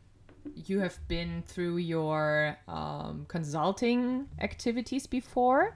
you 0.66 0.80
have 0.80 0.98
been 1.08 1.42
through 1.46 1.78
your 1.78 2.58
um, 2.68 3.24
consulting 3.28 4.28
activities 4.40 5.06
before? 5.06 5.74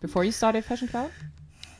Before 0.00 0.24
you 0.24 0.32
started 0.32 0.64
Fashion 0.64 0.88
Cloud? 0.88 1.10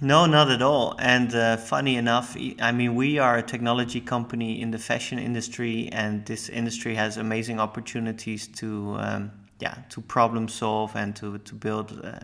No, 0.00 0.26
not 0.26 0.50
at 0.50 0.60
all. 0.60 0.94
And 0.98 1.34
uh, 1.34 1.56
funny 1.56 1.96
enough, 1.96 2.36
I 2.60 2.72
mean, 2.72 2.94
we 2.94 3.18
are 3.18 3.38
a 3.38 3.42
technology 3.42 4.00
company 4.00 4.60
in 4.60 4.70
the 4.70 4.78
fashion 4.78 5.18
industry, 5.18 5.88
and 5.90 6.24
this 6.26 6.48
industry 6.50 6.94
has 6.96 7.16
amazing 7.16 7.58
opportunities 7.60 8.46
to, 8.58 8.96
um, 8.98 9.30
yeah, 9.58 9.74
to 9.90 10.02
problem 10.02 10.48
solve 10.48 10.94
and 10.96 11.16
to 11.16 11.38
to 11.38 11.54
build 11.54 11.98
uh, 12.04 12.20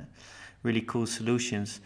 really 0.62 0.82
cool 0.82 1.06
solutions. 1.06 1.80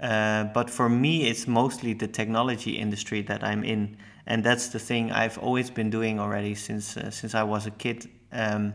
Uh, 0.00 0.44
but 0.54 0.68
for 0.68 0.88
me, 0.88 1.28
it's 1.28 1.46
mostly 1.46 1.94
the 1.94 2.08
technology 2.08 2.72
industry 2.72 3.22
that 3.22 3.44
I'm 3.44 3.62
in, 3.62 3.96
and 4.26 4.42
that's 4.42 4.68
the 4.68 4.80
thing 4.80 5.12
I've 5.12 5.38
always 5.38 5.70
been 5.70 5.90
doing 5.90 6.18
already 6.18 6.56
since 6.56 6.96
uh, 6.96 7.10
since 7.10 7.36
I 7.36 7.44
was 7.44 7.66
a 7.66 7.70
kid. 7.70 8.10
Um, 8.32 8.74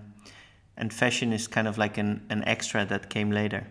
and 0.78 0.94
fashion 0.94 1.34
is 1.34 1.48
kind 1.48 1.68
of 1.68 1.78
like 1.78 1.98
an, 1.98 2.22
an 2.30 2.44
extra 2.46 2.86
that 2.86 3.10
came 3.10 3.32
later. 3.32 3.68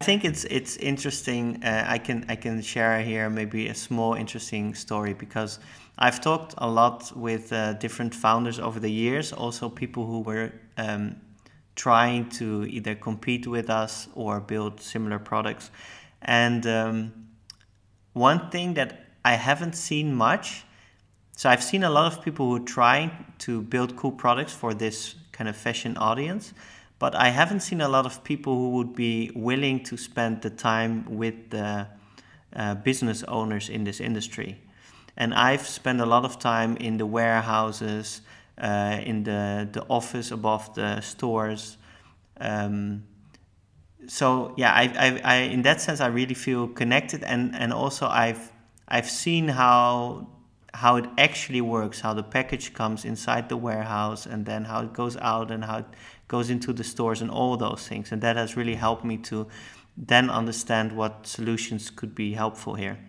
I 0.00 0.06
think 0.06 0.24
it's 0.24 0.44
it's 0.44 0.78
interesting. 0.78 1.62
Uh, 1.62 1.84
I 1.86 1.98
can 1.98 2.24
I 2.28 2.34
can 2.34 2.62
share 2.62 3.02
here 3.02 3.28
maybe 3.28 3.68
a 3.68 3.74
small 3.74 4.14
interesting 4.14 4.74
story 4.74 5.12
because 5.12 5.58
I've 5.98 6.22
talked 6.22 6.54
a 6.56 6.66
lot 6.66 7.12
with 7.14 7.52
uh, 7.52 7.74
different 7.74 8.14
founders 8.14 8.58
over 8.58 8.80
the 8.80 8.90
years, 8.90 9.30
also 9.30 9.68
people 9.68 10.06
who 10.06 10.20
were 10.20 10.52
um, 10.78 11.16
trying 11.76 12.30
to 12.30 12.64
either 12.64 12.94
compete 12.94 13.46
with 13.46 13.68
us 13.68 14.08
or 14.14 14.40
build 14.40 14.80
similar 14.80 15.18
products. 15.18 15.70
And 16.22 16.66
um, 16.66 17.12
one 18.14 18.48
thing 18.50 18.74
that 18.74 19.04
I 19.22 19.34
haven't 19.34 19.74
seen 19.74 20.14
much, 20.14 20.64
so 21.36 21.50
I've 21.50 21.62
seen 21.62 21.84
a 21.84 21.90
lot 21.90 22.10
of 22.10 22.24
people 22.24 22.46
who 22.46 22.56
are 22.56 22.66
trying 22.66 23.10
to 23.40 23.60
build 23.60 23.96
cool 23.96 24.12
products 24.12 24.54
for 24.54 24.72
this 24.72 25.14
kind 25.32 25.48
of 25.48 25.56
fashion 25.56 25.98
audience, 25.98 26.54
but 27.00 27.14
I 27.14 27.30
haven't 27.30 27.60
seen 27.60 27.80
a 27.80 27.88
lot 27.88 28.06
of 28.06 28.22
people 28.22 28.54
who 28.54 28.70
would 28.72 28.94
be 28.94 29.32
willing 29.34 29.82
to 29.84 29.96
spend 29.96 30.42
the 30.42 30.50
time 30.50 31.06
with 31.08 31.48
the 31.48 31.88
uh, 32.54 32.74
business 32.76 33.24
owners 33.24 33.68
in 33.70 33.84
this 33.84 34.00
industry. 34.00 34.60
And 35.16 35.34
I've 35.34 35.66
spent 35.66 36.00
a 36.00 36.06
lot 36.06 36.24
of 36.24 36.38
time 36.38 36.76
in 36.76 36.98
the 36.98 37.06
warehouses, 37.06 38.20
uh, 38.58 39.00
in 39.02 39.24
the, 39.24 39.66
the 39.72 39.82
office 39.88 40.30
above 40.30 40.74
the 40.74 41.00
stores. 41.00 41.78
Um, 42.38 43.04
so 44.06 44.54
yeah, 44.58 44.72
I, 44.72 44.82
I, 44.84 45.20
I, 45.24 45.36
in 45.36 45.62
that 45.62 45.80
sense, 45.80 46.00
I 46.00 46.08
really 46.08 46.34
feel 46.34 46.68
connected, 46.68 47.22
and 47.22 47.54
and 47.54 47.72
also 47.72 48.06
I've 48.06 48.52
I've 48.88 49.08
seen 49.08 49.48
how 49.48 50.28
how 50.72 50.96
it 50.96 51.06
actually 51.18 51.60
works, 51.60 52.00
how 52.00 52.14
the 52.14 52.22
package 52.22 52.72
comes 52.72 53.04
inside 53.04 53.48
the 53.48 53.56
warehouse, 53.56 54.26
and 54.26 54.46
then 54.46 54.64
how 54.64 54.82
it 54.82 54.92
goes 54.94 55.16
out, 55.18 55.50
and 55.50 55.64
how 55.64 55.78
it 55.78 55.86
goes 56.30 56.48
into 56.48 56.72
the 56.72 56.84
stores, 56.84 57.20
and 57.20 57.30
all 57.30 57.56
those 57.56 57.88
things, 57.88 58.12
and 58.12 58.22
that 58.22 58.36
has 58.36 58.56
really 58.56 58.76
helped 58.76 59.04
me 59.04 59.16
to 59.16 59.48
then 59.96 60.30
understand 60.30 60.92
what 60.92 61.26
solutions 61.26 61.90
could 61.90 62.14
be 62.14 62.34
helpful 62.34 62.74
here. 62.74 63.00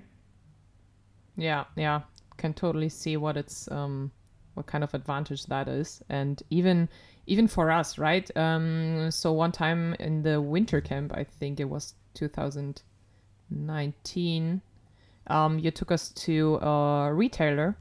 Yeah, 1.38 1.66
yeah, 1.75 2.01
can 2.38 2.56
totally 2.56 2.90
see 2.90 3.18
what 3.18 3.38
it's 3.38 3.70
um, 3.72 4.12
what 4.56 4.66
kind 4.66 4.84
of 4.84 4.96
advantage 4.96 5.46
that 5.46 5.68
is, 5.68 6.01
and 6.10 6.42
even 6.50 6.90
even 7.28 7.48
for 7.48 7.70
us, 7.70 8.00
right? 8.00 8.36
Um, 8.36 9.12
so 9.12 9.32
one 9.32 9.51
time 9.51 9.96
in 10.00 10.24
the 10.24 10.42
winter 10.42 10.82
camp, 10.82 11.12
I 11.13 11.24
think 11.24 11.60
it 11.60 11.70
was 11.70 11.94
2019, 12.16 14.62
um, 15.28 15.60
you 15.60 15.70
took 15.70 15.92
us 15.92 16.10
to 16.10 16.56
a 16.56 17.13
retailer 17.13 17.78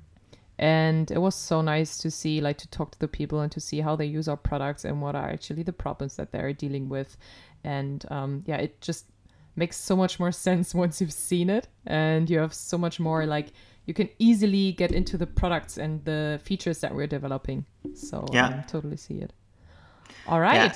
and 0.61 1.11
it 1.11 1.19
was 1.19 1.35
so 1.35 1.61
nice 1.63 1.99
to 1.99 2.11
see 2.11 2.41
like 2.41 2.59
to 2.59 2.69
talk 2.69 2.93
to 2.93 2.99
the 2.99 3.09
people 3.09 3.41
and 3.41 3.51
to 3.51 3.59
see 3.61 3.81
how 3.81 3.97
they 3.97 4.05
use 4.05 4.29
our 4.29 4.37
products 4.37 4.85
and 4.85 5.01
what 5.01 5.17
are 5.17 5.29
actually 5.29 5.63
the 5.63 5.73
problems 5.73 6.17
that 6.17 6.31
they're 6.31 6.53
dealing 6.53 6.89
with 6.89 7.17
and 7.65 8.05
um, 8.11 8.45
yeah 8.47 8.57
it 8.57 8.81
just 8.81 9.07
makes 9.57 9.77
so 9.77 9.97
much 9.97 10.21
more 10.21 10.31
sense 10.47 10.75
once 10.75 11.01
you've 11.01 11.13
seen 11.13 11.51
it 11.51 11.67
and 11.87 12.31
you 12.31 12.39
have 12.39 12.55
so 12.55 12.79
much 12.79 13.01
more 13.01 13.27
like 13.27 13.53
you 13.87 13.95
can 13.95 14.09
easily 14.19 14.73
get 14.73 14.93
into 14.93 15.17
the 15.19 15.27
products 15.27 15.77
and 15.79 16.05
the 16.05 16.39
features 16.45 16.79
that 16.81 16.95
we're 16.95 17.09
developing. 17.09 17.65
So 17.95 18.25
Yeah. 18.33 18.63
I 18.63 18.71
totally 18.71 18.97
see 18.97 19.19
it. 19.19 19.33
All 20.29 20.39
right. 20.39 20.75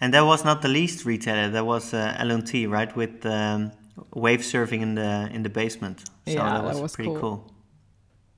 And 0.00 0.12
that 0.14 0.24
was 0.24 0.44
not 0.44 0.62
the 0.62 0.68
least 0.68 1.04
retailer. 1.04 1.50
That 1.50 1.64
was 1.66 1.94
uh, 1.94 2.14
L&T, 2.18 2.66
right, 2.66 2.94
with 2.96 3.24
um, 3.26 3.72
wave 4.14 4.40
surfing 4.40 4.82
in 4.82 4.94
the 4.94 5.28
in 5.32 5.42
the 5.42 5.48
basement. 5.48 6.00
So 6.26 6.32
Yeah, 6.32 6.44
that 6.44 6.62
that 6.62 6.74
was, 6.74 6.80
was 6.80 6.94
pretty 6.96 7.10
cool. 7.10 7.20
cool. 7.20 7.51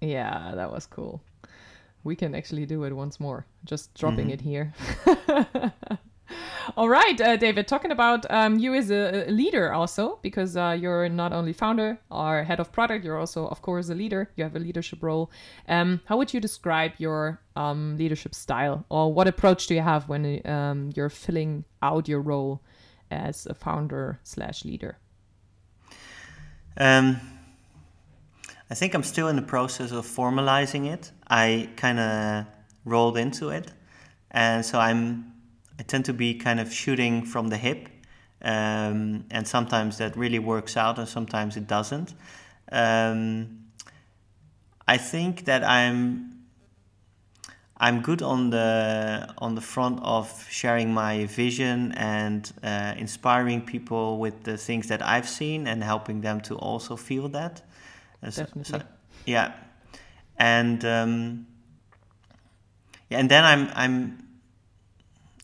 Yeah, 0.00 0.52
that 0.54 0.70
was 0.70 0.86
cool. 0.86 1.22
We 2.02 2.14
can 2.16 2.34
actually 2.34 2.66
do 2.66 2.84
it 2.84 2.92
once 2.92 3.18
more. 3.18 3.46
Just 3.64 3.94
dropping 3.94 4.28
Mhm. 4.28 4.32
it 4.34 4.40
here. 4.42 4.72
All 6.76 6.88
right, 6.88 7.20
uh, 7.20 7.36
David. 7.36 7.68
Talking 7.68 7.90
about 7.90 8.24
um, 8.30 8.58
you 8.58 8.74
as 8.74 8.90
a 8.90 9.28
a 9.28 9.30
leader, 9.30 9.72
also 9.72 10.18
because 10.22 10.56
uh, 10.56 10.76
you're 10.80 11.08
not 11.10 11.32
only 11.32 11.52
founder 11.52 11.98
or 12.10 12.42
head 12.44 12.60
of 12.60 12.72
product, 12.72 13.04
you're 13.04 13.18
also, 13.18 13.46
of 13.48 13.60
course, 13.60 13.90
a 13.90 13.94
leader. 13.94 14.30
You 14.36 14.44
have 14.44 14.56
a 14.56 14.58
leadership 14.58 15.02
role. 15.02 15.30
Um, 15.68 16.00
how 16.06 16.16
would 16.16 16.32
you 16.34 16.40
describe 16.40 16.92
your 16.98 17.40
um, 17.56 17.96
leadership 17.98 18.34
style, 18.34 18.84
or 18.88 19.12
what 19.12 19.28
approach 19.28 19.66
do 19.66 19.74
you 19.74 19.82
have 19.82 20.08
when 20.08 20.40
um, 20.46 20.90
you're 20.96 21.10
filling 21.10 21.64
out 21.82 22.08
your 22.08 22.22
role 22.22 22.60
as 23.10 23.46
a 23.46 23.54
founder 23.54 24.18
slash 24.24 24.64
leader? 24.64 24.96
Um, 26.78 27.20
I 28.74 28.76
think 28.76 28.92
I'm 28.94 29.04
still 29.04 29.28
in 29.28 29.36
the 29.36 29.42
process 29.56 29.92
of 29.92 30.04
formalizing 30.04 30.92
it. 30.92 31.12
I 31.28 31.68
kind 31.76 32.00
of 32.00 32.46
rolled 32.84 33.16
into 33.16 33.50
it, 33.50 33.70
and 34.32 34.66
so 34.66 34.80
I'm. 34.80 35.32
I 35.78 35.84
tend 35.84 36.06
to 36.06 36.12
be 36.12 36.34
kind 36.34 36.58
of 36.58 36.72
shooting 36.72 37.24
from 37.24 37.50
the 37.50 37.56
hip, 37.56 37.88
um, 38.42 39.26
and 39.30 39.46
sometimes 39.46 39.98
that 39.98 40.16
really 40.16 40.40
works 40.40 40.76
out, 40.76 40.98
and 40.98 41.08
sometimes 41.08 41.56
it 41.56 41.68
doesn't. 41.68 42.14
Um, 42.72 43.60
I 44.88 44.96
think 44.96 45.44
that 45.44 45.62
I'm. 45.62 46.32
I'm 47.76 48.00
good 48.00 48.22
on 48.22 48.50
the 48.50 49.32
on 49.38 49.54
the 49.54 49.60
front 49.60 50.00
of 50.02 50.48
sharing 50.50 50.92
my 50.92 51.26
vision 51.26 51.92
and 51.92 52.52
uh, 52.64 52.94
inspiring 52.96 53.60
people 53.60 54.18
with 54.18 54.42
the 54.42 54.56
things 54.56 54.88
that 54.88 55.00
I've 55.00 55.28
seen 55.28 55.68
and 55.68 55.84
helping 55.84 56.22
them 56.22 56.40
to 56.40 56.56
also 56.56 56.96
feel 56.96 57.28
that. 57.28 57.62
Uh, 58.24 58.30
so- 58.30 58.44
so- 58.44 58.52
Definitely. 58.78 58.82
yeah, 59.26 59.52
and 60.38 60.84
um, 60.84 61.46
yeah, 63.10 63.18
and 63.18 63.30
then 63.30 63.44
I'm 63.44 63.68
I'm 63.74 64.18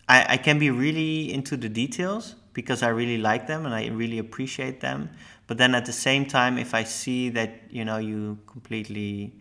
I, 0.08 0.34
I 0.34 0.36
can 0.38 0.58
be 0.58 0.70
really 0.70 1.32
into 1.32 1.56
the 1.56 1.68
details 1.68 2.34
because 2.52 2.82
I 2.82 2.88
really 2.88 3.18
like 3.18 3.46
them 3.46 3.64
and 3.66 3.74
I 3.74 3.86
really 3.88 4.18
appreciate 4.18 4.80
them. 4.80 5.10
But 5.46 5.58
then 5.58 5.74
at 5.74 5.84
the 5.84 5.92
same 5.92 6.26
time, 6.26 6.58
if 6.58 6.74
I 6.74 6.84
see 6.84 7.28
that 7.30 7.50
you 7.70 7.84
know 7.84 7.98
you 7.98 8.38
completely 8.46 9.32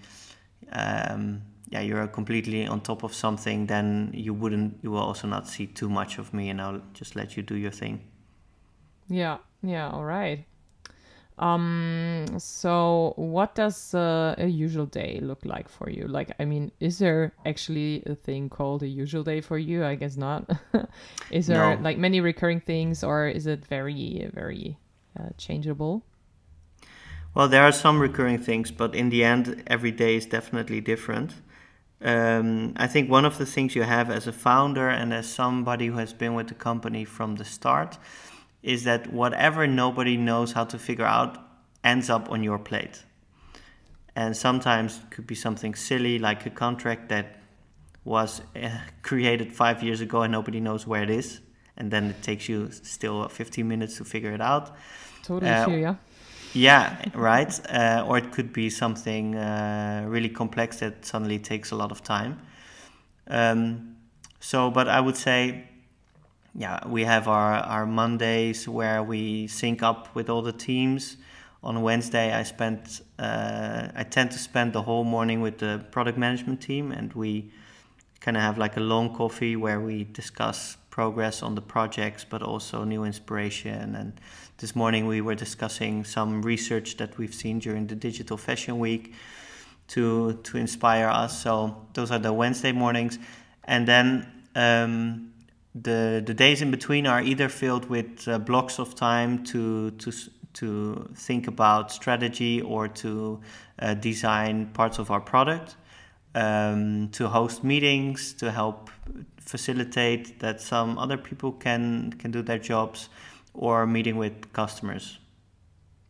um, 0.72 1.42
yeah 1.70 1.82
you're 1.82 2.08
completely 2.08 2.68
on 2.68 2.82
top 2.82 3.04
of 3.04 3.14
something, 3.14 3.68
then 3.68 4.12
you 4.14 4.34
wouldn't 4.34 4.78
you 4.84 4.92
will 4.92 5.02
also 5.04 5.28
not 5.28 5.48
see 5.48 5.68
too 5.68 5.90
much 5.90 6.18
of 6.20 6.34
me, 6.34 6.50
and 6.50 6.60
I'll 6.62 6.82
just 6.94 7.16
let 7.16 7.38
you 7.38 7.44
do 7.44 7.56
your 7.56 7.72
thing. 7.72 8.02
Yeah, 9.08 9.38
yeah, 9.64 9.90
all 9.90 10.04
right. 10.06 10.46
Um, 11.40 12.26
so 12.38 13.14
what 13.16 13.56
does 13.56 13.96
uh, 13.96 14.36
a 14.38 14.48
usual 14.48 14.86
day 14.86 15.20
look 15.22 15.46
like 15.46 15.70
for 15.70 15.90
you? 15.90 16.06
Like, 16.08 16.32
I 16.40 16.46
mean, 16.46 16.72
is 16.82 17.00
there 17.00 17.34
actually 17.46 18.04
a 18.06 18.16
thing 18.16 18.50
called 18.50 18.84
a 18.84 18.88
usual 18.88 19.24
day 19.24 19.42
for 19.42 19.58
you? 19.58 19.86
I 19.86 19.96
guess 19.96 20.18
not. 20.18 20.50
is 21.32 21.48
there 21.48 21.78
No. 21.78 21.82
like 21.82 21.98
many 21.98 22.20
recurring 22.22 22.60
things, 22.60 23.04
or 23.04 23.28
is 23.28 23.48
it 23.48 23.66
very, 23.66 24.30
very 24.34 24.78
uh, 25.18 25.30
changeable? 25.38 26.04
Well, 27.34 27.48
there 27.48 27.64
are 27.64 27.72
some 27.72 28.00
recurring 28.02 28.40
things, 28.40 28.72
but 28.72 28.96
in 28.96 29.10
the 29.10 29.24
end, 29.24 29.64
every 29.68 29.92
day 29.92 30.16
is 30.16 30.26
definitely 30.26 30.82
different. 30.82 31.36
Um, 32.02 32.74
I 32.78 32.88
think 32.88 33.10
one 33.10 33.26
of 33.26 33.38
the 33.38 33.46
things 33.46 33.76
you 33.76 33.84
have 33.84 34.10
as 34.10 34.28
a 34.28 34.32
founder 34.32 34.90
and 34.90 35.14
as 35.14 35.28
somebody 35.28 35.88
who 35.88 35.98
has 35.98 36.14
been 36.14 36.34
with 36.34 36.48
the 36.48 36.54
company 36.56 37.06
from 37.06 37.36
the 37.36 37.46
start 37.46 37.98
is 38.62 38.84
that 38.84 39.12
whatever 39.14 39.68
nobody 39.68 40.18
knows 40.18 40.52
how 40.52 40.66
to 40.66 40.78
figure 40.78 41.06
out 41.06 41.38
ends 41.84 42.10
up 42.10 42.30
on 42.30 42.44
your 42.44 42.60
plate. 42.60 43.04
And 44.16 44.36
sometimes 44.36 44.98
it 44.98 45.12
could 45.12 45.28
be 45.28 45.36
something 45.36 45.76
silly 45.76 46.20
like 46.20 46.46
a 46.46 46.50
contract 46.50 47.10
that 47.10 47.38
was 48.04 48.42
uh, 48.56 48.70
created 49.02 49.54
five 49.54 49.82
years 49.82 50.02
ago 50.02 50.24
and 50.24 50.32
nobody 50.32 50.60
knows 50.60 50.86
where 50.86 51.04
it 51.04 51.10
is. 51.10 51.42
And 51.78 51.90
then 51.92 52.10
it 52.10 52.22
takes 52.22 52.50
you 52.50 52.72
still 52.72 53.30
15 53.30 53.66
minutes 53.66 53.98
to 53.98 54.04
figure 54.04 54.32
it 54.32 54.42
out. 54.42 54.76
Totally 55.24 55.50
Uh, 55.50 55.70
yeah. 55.70 55.96
Yeah, 56.54 57.02
right. 57.14 57.60
Uh, 57.70 58.04
or 58.08 58.18
it 58.18 58.32
could 58.32 58.52
be 58.52 58.70
something 58.70 59.36
uh, 59.36 60.04
really 60.08 60.30
complex 60.30 60.80
that 60.80 61.06
suddenly 61.06 61.40
takes 61.40 61.72
a 61.72 61.76
lot 61.76 61.92
of 61.92 62.04
time. 62.04 62.40
Um, 63.28 63.96
so, 64.40 64.72
but 64.72 64.90
I 64.90 65.00
would 65.00 65.16
say, 65.16 65.69
yeah, 66.60 66.86
we 66.86 67.06
have 67.06 67.30
our, 67.30 67.54
our 67.54 67.86
Mondays 67.86 68.68
where 68.68 69.02
we 69.02 69.48
sync 69.48 69.82
up 69.82 70.14
with 70.14 70.30
all 70.30 70.42
the 70.42 70.52
teams. 70.52 71.16
On 71.64 71.82
Wednesday, 71.82 72.34
I 72.34 72.44
spent 72.44 73.00
uh, 73.18 73.88
I 73.96 74.04
tend 74.04 74.32
to 74.32 74.40
spend 74.40 74.74
the 74.74 74.82
whole 74.82 75.06
morning 75.06 75.40
with 75.40 75.60
the 75.60 75.86
product 75.92 76.18
management 76.18 76.60
team, 76.60 76.92
and 76.92 77.14
we 77.14 77.54
kind 78.20 78.36
of 78.36 78.44
have 78.44 78.58
like 78.58 78.76
a 78.76 78.82
long 78.82 79.16
coffee 79.16 79.56
where 79.56 79.80
we 79.80 80.04
discuss 80.04 80.76
progress 80.90 81.42
on 81.42 81.56
the 81.56 81.62
projects, 81.62 82.26
but 82.26 82.44
also 82.44 82.84
new 82.84 83.06
inspiration. 83.06 83.96
And 83.96 84.20
this 84.58 84.76
morning 84.76 85.08
we 85.08 85.22
were 85.22 85.36
discussing 85.36 86.04
some 86.04 86.42
research 86.42 86.98
that 86.98 87.18
we've 87.18 87.34
seen 87.34 87.60
during 87.60 87.88
the 87.88 87.96
Digital 87.96 88.36
Fashion 88.36 88.80
Week 88.80 89.14
to 89.88 90.34
to 90.44 90.58
inspire 90.58 91.08
us. 91.08 91.42
So 91.42 91.88
those 91.94 92.12
are 92.12 92.20
the 92.20 92.34
Wednesday 92.34 92.74
mornings, 92.74 93.18
and 93.64 93.88
then 93.88 94.28
um, 94.56 95.32
the 95.76 96.22
the 96.26 96.34
days 96.34 96.62
in 96.62 96.72
between 96.72 97.06
are 97.06 97.22
either 97.22 97.50
filled 97.50 97.90
with 97.90 98.28
uh, 98.28 98.40
blocks 98.40 98.80
of 98.80 98.96
time 98.96 99.44
to 99.46 99.92
to 99.92 100.12
to 100.54 101.10
think 101.16 101.48
about 101.48 101.92
strategy 101.92 102.62
or 102.62 102.88
to 102.88 103.40
uh, 103.80 103.94
design 103.94 104.66
parts 104.74 104.98
of 104.98 105.12
our 105.12 105.22
product, 105.22 105.76
um, 106.34 107.10
to 107.10 107.28
host 107.28 107.64
meetings, 107.64 108.34
to 108.34 108.52
help 108.52 108.90
facilitate 109.40 110.40
that 110.40 110.60
some 110.60 110.98
other 110.98 111.18
people 111.18 111.52
can 111.52 112.14
can 112.14 112.32
do 112.32 112.42
their 112.42 112.60
jobs, 112.60 113.10
or 113.54 113.86
meeting 113.86 114.18
with 114.18 114.52
customers. 114.54 115.20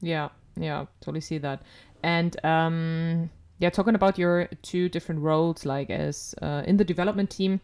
Yeah, 0.01 0.29
yeah, 0.55 0.85
totally 1.01 1.21
see 1.21 1.37
that. 1.39 1.61
And 2.01 2.43
um, 2.45 3.29
yeah, 3.57 3.69
talking 3.69 3.95
about 3.95 4.17
your 4.17 4.47
two 4.61 4.87
different 4.87 5.21
roles, 5.21 5.65
like 5.65 5.89
as 5.89 6.33
uh, 6.41 6.63
in 6.65 6.77
the 6.77 6.85
development 6.85 7.29
team 7.29 7.59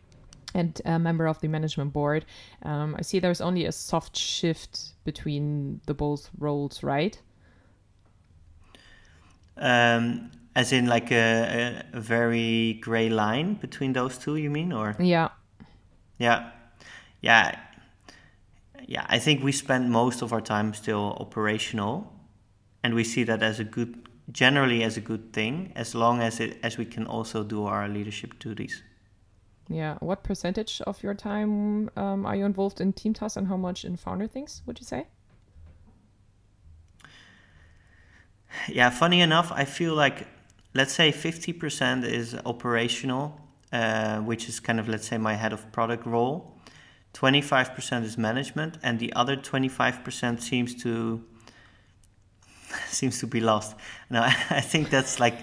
and 0.55 0.81
a 0.85 0.97
member 0.97 1.27
of 1.27 1.39
the 1.41 1.47
management 1.47 1.93
board, 1.93 2.25
um, 2.63 2.95
I 2.97 3.01
see 3.01 3.19
there's 3.19 3.41
only 3.41 3.65
a 3.65 3.71
soft 3.71 4.15
shift 4.15 4.93
between 5.03 5.81
the 5.85 5.93
both 5.93 6.29
roles, 6.39 6.81
right? 6.81 7.21
Um, 9.57 10.31
as 10.55 10.71
in 10.71 10.87
like 10.87 11.11
a, 11.11 11.83
a, 11.93 11.99
very 11.99 12.79
gray 12.81 13.09
line 13.09 13.55
between 13.55 13.93
those 13.93 14.17
two, 14.17 14.37
you 14.37 14.49
mean, 14.49 14.71
or 14.71 14.95
Yeah, 14.99 15.29
yeah, 16.17 16.51
yeah, 17.21 17.59
yeah. 18.87 19.05
I 19.09 19.19
think 19.19 19.43
we 19.43 19.51
spend 19.51 19.91
most 19.91 20.21
of 20.21 20.31
our 20.33 20.41
time 20.41 20.73
still 20.73 21.17
operational, 21.19 22.13
and 22.83 22.93
we 22.93 23.03
see 23.03 23.23
that 23.25 23.43
as 23.43 23.59
a 23.59 23.63
good, 23.65 24.09
generally 24.31 24.83
as 24.83 24.97
a 24.97 25.01
good 25.01 25.33
thing, 25.33 25.71
as 25.75 25.95
long 25.95 26.21
as 26.21 26.39
it 26.39 26.57
as 26.63 26.77
we 26.77 26.85
can 26.85 27.05
also 27.05 27.43
do 27.43 27.65
our 27.65 27.87
leadership 27.87 28.39
duties. 28.39 28.83
Yeah. 29.67 29.97
What 29.99 30.23
percentage 30.23 30.81
of 30.81 31.01
your 31.01 31.13
time 31.13 31.89
um, 31.95 32.25
are 32.25 32.35
you 32.35 32.45
involved 32.45 32.81
in 32.81 32.93
team 32.93 33.13
tasks 33.13 33.37
and 33.37 33.47
how 33.47 33.57
much 33.57 33.83
in 33.83 33.97
founder 33.97 34.27
things? 34.27 34.61
Would 34.65 34.79
you 34.79 34.85
say? 34.85 35.07
Yeah, 38.69 38.89
funny 38.89 39.21
enough, 39.21 39.51
I 39.51 39.65
feel 39.65 39.95
like 39.95 40.27
let's 40.73 40.93
say 40.93 41.11
50% 41.11 42.05
is 42.05 42.35
operational, 42.45 43.39
uh, 43.71 44.19
which 44.19 44.47
is 44.47 44.59
kind 44.59 44.79
of 44.79 44.87
let's 44.87 45.07
say 45.07 45.17
my 45.17 45.33
head 45.33 45.53
of 45.53 45.71
product 45.71 46.05
role. 46.05 46.53
25% 47.13 48.03
is 48.03 48.17
management, 48.17 48.77
and 48.83 48.99
the 48.99 49.13
other 49.13 49.37
25% 49.37 50.41
seems 50.41 50.75
to 50.83 51.23
seems 52.87 53.19
to 53.19 53.27
be 53.27 53.39
lost. 53.39 53.75
No, 54.09 54.21
I 54.49 54.61
think 54.61 54.89
that's 54.89 55.19
like 55.19 55.39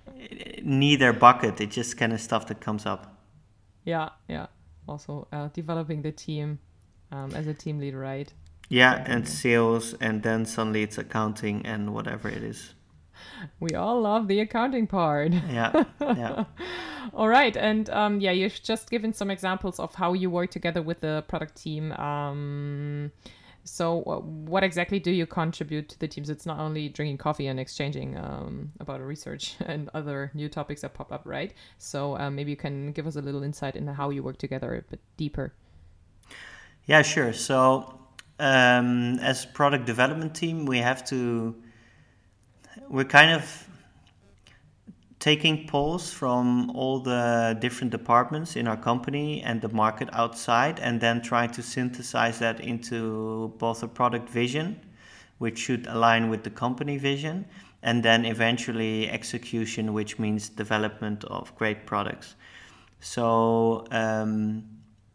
neither 0.62 1.12
bucket. 1.12 1.60
It's 1.60 1.74
just 1.74 1.96
kind 1.96 2.12
of 2.12 2.20
stuff 2.20 2.46
that 2.48 2.60
comes 2.60 2.86
up. 2.86 3.15
Yeah, 3.86 4.10
yeah. 4.28 4.48
Also, 4.86 5.26
uh, 5.32 5.48
developing 5.54 6.02
the 6.02 6.12
team 6.12 6.58
um, 7.10 7.32
as 7.34 7.46
a 7.46 7.54
team 7.54 7.78
leader, 7.78 7.98
right? 7.98 8.30
Yeah, 8.68 9.02
and 9.06 9.26
sales, 9.26 9.94
and 10.00 10.22
then 10.22 10.44
suddenly 10.44 10.82
it's 10.82 10.98
accounting 10.98 11.64
and 11.64 11.94
whatever 11.94 12.28
it 12.28 12.42
is. 12.42 12.74
We 13.60 13.74
all 13.74 14.02
love 14.02 14.28
the 14.28 14.40
accounting 14.40 14.86
part. 14.86 15.32
Yeah, 15.32 15.84
yeah. 16.00 16.44
All 17.14 17.28
right, 17.28 17.56
and 17.56 17.88
um, 17.90 18.20
yeah, 18.20 18.32
you've 18.32 18.60
just 18.62 18.90
given 18.90 19.12
some 19.12 19.30
examples 19.30 19.78
of 19.78 19.94
how 19.94 20.12
you 20.12 20.30
work 20.30 20.50
together 20.50 20.82
with 20.82 21.00
the 21.00 21.24
product 21.28 21.56
team. 21.56 21.92
Um, 21.92 23.12
So, 23.66 24.02
what 24.46 24.62
exactly 24.62 25.00
do 25.00 25.10
you 25.10 25.26
contribute 25.26 25.88
to 25.88 25.98
the 25.98 26.06
teams? 26.06 26.30
It's 26.30 26.46
not 26.46 26.60
only 26.60 26.88
drinking 26.88 27.18
coffee 27.18 27.48
and 27.48 27.58
exchanging 27.58 28.16
um, 28.16 28.70
about 28.78 29.00
research 29.00 29.56
and 29.66 29.90
other 29.92 30.30
new 30.34 30.48
topics 30.48 30.82
that 30.82 30.94
pop 30.94 31.10
up, 31.10 31.22
right? 31.24 31.52
So, 31.78 32.16
uh, 32.16 32.30
maybe 32.30 32.52
you 32.52 32.56
can 32.56 32.92
give 32.92 33.08
us 33.08 33.16
a 33.16 33.22
little 33.22 33.42
insight 33.42 33.74
into 33.74 33.92
how 33.92 34.10
you 34.10 34.22
work 34.22 34.38
together 34.38 34.76
a 34.76 34.82
bit 34.82 35.00
deeper. 35.16 35.52
Yeah, 36.84 37.02
sure. 37.02 37.32
So, 37.32 37.98
um, 38.38 39.18
as 39.18 39.44
product 39.44 39.84
development 39.84 40.36
team, 40.36 40.64
we 40.64 40.78
have 40.78 41.04
to. 41.06 41.56
We're 42.88 43.04
kind 43.04 43.32
of 43.32 43.68
taking 45.26 45.66
polls 45.66 46.12
from 46.12 46.70
all 46.70 47.00
the 47.00 47.58
different 47.60 47.90
departments 47.90 48.54
in 48.54 48.68
our 48.68 48.76
company 48.76 49.42
and 49.42 49.60
the 49.60 49.68
market 49.70 50.08
outside, 50.12 50.78
and 50.78 51.00
then 51.00 51.20
trying 51.20 51.50
to 51.50 51.60
synthesize 51.60 52.38
that 52.38 52.60
into 52.60 53.52
both 53.58 53.82
a 53.82 53.88
product 53.88 54.28
vision, 54.28 54.78
which 55.38 55.58
should 55.58 55.84
align 55.88 56.30
with 56.30 56.44
the 56.44 56.50
company 56.50 56.96
vision, 56.96 57.44
and 57.82 58.04
then 58.04 58.24
eventually 58.24 59.10
execution, 59.10 59.92
which 59.92 60.16
means 60.16 60.48
development 60.48 61.24
of 61.24 61.52
great 61.56 61.86
products. 61.86 62.36
So, 63.00 63.84
um, 63.90 64.62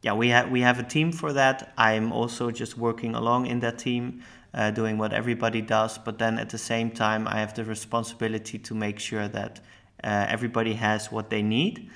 yeah, 0.01 0.13
we 0.13 0.27
have 0.27 0.51
we 0.51 0.59
have 0.59 0.77
a 0.77 0.83
team 0.83 1.13
for 1.13 1.31
that. 1.31 1.71
I'm 1.77 2.11
also 2.11 2.51
just 2.51 2.77
working 2.77 3.15
along 3.15 3.45
in 3.45 3.61
that 3.61 3.77
team, 3.79 4.23
uh, 4.53 4.71
doing 4.71 4.97
what 4.97 5.13
everybody 5.13 5.61
does. 5.61 5.97
But 5.97 6.17
then 6.17 6.37
at 6.37 6.49
the 6.49 6.57
same 6.57 6.91
time, 6.91 7.29
I 7.29 7.39
have 7.39 7.53
the 7.53 7.63
responsibility 7.63 8.59
to 8.59 8.75
make 8.75 8.99
sure 8.99 9.29
that 9.29 9.61
uh, 10.03 10.25
everybody 10.29 10.73
has 10.73 11.11
what 11.11 11.29
they 11.29 11.41
need, 11.41 11.89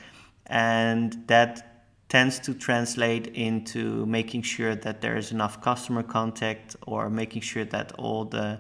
and 0.47 1.27
that 1.27 1.75
tends 2.07 2.39
to 2.39 2.53
translate 2.53 3.27
into 3.27 4.05
making 4.05 4.41
sure 4.41 4.75
that 4.75 5.01
there 5.01 5.17
is 5.17 5.31
enough 5.31 5.59
customer 5.61 6.03
contact 6.03 6.75
or 6.85 7.09
making 7.09 7.41
sure 7.41 7.65
that 7.65 7.91
all 7.93 8.25
the 8.25 8.59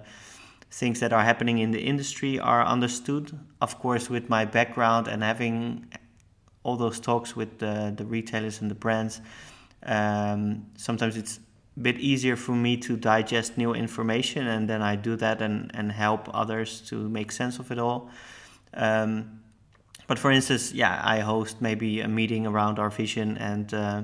things 0.71 0.99
that 0.99 1.13
are 1.13 1.23
happening 1.23 1.59
in 1.59 1.71
the 1.71 1.79
industry 1.79 2.39
are 2.39 2.65
understood. 2.65 3.37
Of 3.61 3.79
course, 3.79 4.09
with 4.09 4.29
my 4.29 4.45
background 4.45 5.07
and 5.07 5.23
having 5.23 5.85
all 6.63 6.75
those 6.75 6.99
talks 6.99 7.35
with 7.35 7.59
the, 7.59 7.93
the 7.95 8.05
retailers 8.05 8.61
and 8.61 8.69
the 8.69 8.75
brands, 8.75 9.21
um, 9.83 10.65
sometimes 10.75 11.15
it's 11.15 11.39
a 11.77 11.79
bit 11.79 11.99
easier 11.99 12.35
for 12.35 12.53
me 12.53 12.75
to 12.77 12.97
digest 12.97 13.57
new 13.57 13.73
information 13.73 14.47
and 14.47 14.67
then 14.67 14.81
I 14.81 14.95
do 14.95 15.15
that 15.17 15.41
and, 15.41 15.71
and 15.73 15.91
help 15.91 16.29
others 16.33 16.81
to 16.89 17.07
make 17.09 17.31
sense 17.31 17.59
of 17.59 17.71
it 17.71 17.77
all. 17.77 18.09
Um, 18.75 19.41
but 20.07 20.19
for 20.19 20.31
instance, 20.31 20.73
yeah, 20.73 21.01
I 21.03 21.19
host 21.19 21.61
maybe 21.61 22.01
a 22.01 22.07
meeting 22.07 22.45
around 22.45 22.77
our 22.77 22.89
vision, 22.89 23.37
and 23.37 23.73
uh, 23.73 24.03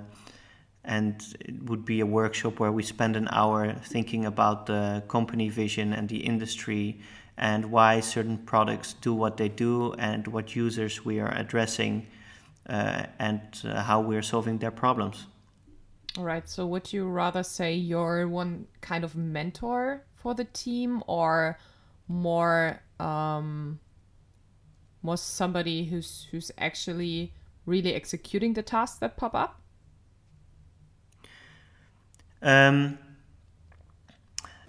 and 0.83 1.21
it 1.39 1.63
would 1.63 1.85
be 1.85 1.99
a 1.99 2.05
workshop 2.05 2.59
where 2.59 2.71
we 2.71 2.81
spend 2.81 3.15
an 3.15 3.27
hour 3.31 3.73
thinking 3.85 4.25
about 4.25 4.65
the 4.65 5.03
company 5.07 5.49
vision 5.49 5.93
and 5.93 6.09
the 6.09 6.17
industry 6.17 6.99
and 7.37 7.65
why 7.65 7.99
certain 7.99 8.37
products 8.37 8.93
do 8.93 9.13
what 9.13 9.37
they 9.37 9.49
do 9.49 9.93
and 9.93 10.27
what 10.27 10.55
users 10.55 11.05
we 11.05 11.19
are 11.19 11.31
addressing 11.35 12.07
uh, 12.67 13.03
and 13.19 13.41
uh, 13.63 13.81
how 13.83 14.01
we're 14.01 14.23
solving 14.23 14.57
their 14.57 14.71
problems. 14.71 15.27
All 16.17 16.23
right. 16.23 16.47
So 16.49 16.65
would 16.65 16.91
you 16.91 17.07
rather 17.07 17.43
say 17.43 17.73
you're 17.73 18.27
one 18.27 18.67
kind 18.81 19.03
of 19.03 19.15
mentor 19.15 20.03
for 20.15 20.33
the 20.33 20.45
team 20.45 21.03
or 21.07 21.57
more? 22.07 22.81
Um, 22.99 23.79
was 25.03 25.21
somebody 25.21 25.85
who's 25.85 26.27
who's 26.31 26.51
actually 26.57 27.33
really 27.65 27.93
executing 27.93 28.53
the 28.53 28.61
tasks 28.61 28.99
that 28.99 29.17
pop 29.17 29.33
up? 29.33 29.59
Um, 32.41 32.97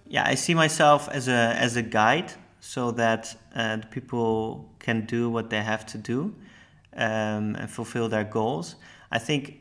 yeah, 0.06 0.24
I 0.26 0.34
see 0.34 0.54
myself 0.54 1.08
as 1.08 1.28
a 1.28 1.56
as 1.58 1.76
a 1.76 1.82
guide, 1.82 2.32
so 2.60 2.90
that 2.92 3.36
uh, 3.54 3.76
the 3.76 3.86
people 3.86 4.70
can 4.78 5.06
do 5.06 5.30
what 5.30 5.50
they 5.50 5.62
have 5.62 5.84
to 5.86 5.98
do 5.98 6.34
um, 6.96 7.56
and 7.56 7.70
fulfill 7.70 8.08
their 8.08 8.24
goals. 8.24 8.76
I 9.10 9.18
think 9.18 9.60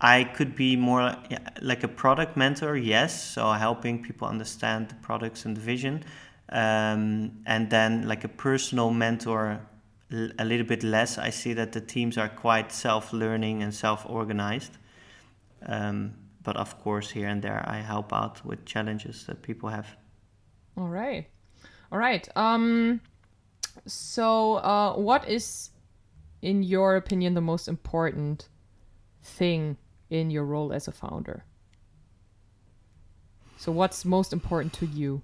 I 0.00 0.24
could 0.24 0.54
be 0.54 0.76
more 0.76 1.16
like 1.60 1.82
a 1.82 1.88
product 1.88 2.36
mentor, 2.36 2.76
yes, 2.76 3.22
so 3.34 3.50
helping 3.52 4.02
people 4.02 4.28
understand 4.28 4.88
the 4.88 4.94
products 4.96 5.44
and 5.44 5.56
the 5.56 5.60
vision, 5.60 6.04
um, 6.50 7.32
and 7.46 7.68
then 7.70 8.06
like 8.06 8.24
a 8.24 8.28
personal 8.28 8.90
mentor 8.90 9.60
a 10.10 10.44
little 10.44 10.66
bit 10.66 10.82
less. 10.82 11.18
I 11.18 11.30
see 11.30 11.52
that 11.54 11.72
the 11.72 11.80
teams 11.80 12.16
are 12.16 12.28
quite 12.28 12.72
self-learning 12.72 13.62
and 13.62 13.74
self-organized. 13.74 14.78
Um, 15.66 16.14
but 16.42 16.56
of 16.56 16.78
course, 16.80 17.10
here 17.10 17.28
and 17.28 17.42
there, 17.42 17.62
I 17.66 17.78
help 17.78 18.12
out 18.12 18.44
with 18.44 18.64
challenges 18.64 19.26
that 19.26 19.42
people 19.42 19.68
have. 19.68 19.96
All 20.76 20.88
right, 20.88 21.26
all 21.92 21.98
right. 21.98 22.26
Um, 22.36 23.00
so, 23.86 24.56
uh, 24.56 24.94
what 24.94 25.28
is, 25.28 25.70
in 26.40 26.62
your 26.62 26.96
opinion, 26.96 27.34
the 27.34 27.40
most 27.40 27.68
important 27.68 28.48
thing 29.22 29.76
in 30.08 30.30
your 30.30 30.44
role 30.44 30.72
as 30.72 30.88
a 30.88 30.92
founder? 30.92 31.44
So, 33.58 33.72
what's 33.72 34.04
most 34.04 34.32
important 34.32 34.72
to 34.74 34.86
you? 34.86 35.22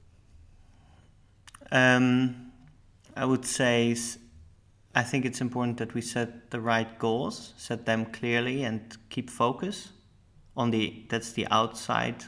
Um, 1.70 2.52
I 3.16 3.24
would 3.24 3.44
say 3.46 3.94
I 4.94 5.02
think 5.02 5.24
it's 5.24 5.40
important 5.40 5.78
that 5.78 5.92
we 5.92 6.00
set 6.00 6.50
the 6.50 6.60
right 6.60 6.98
goals, 6.98 7.52
set 7.56 7.84
them 7.84 8.06
clearly, 8.06 8.62
and 8.62 8.96
keep 9.10 9.28
focus 9.28 9.90
on 10.56 10.70
the 10.70 11.04
that's 11.08 11.32
the 11.32 11.48
outside 11.50 12.24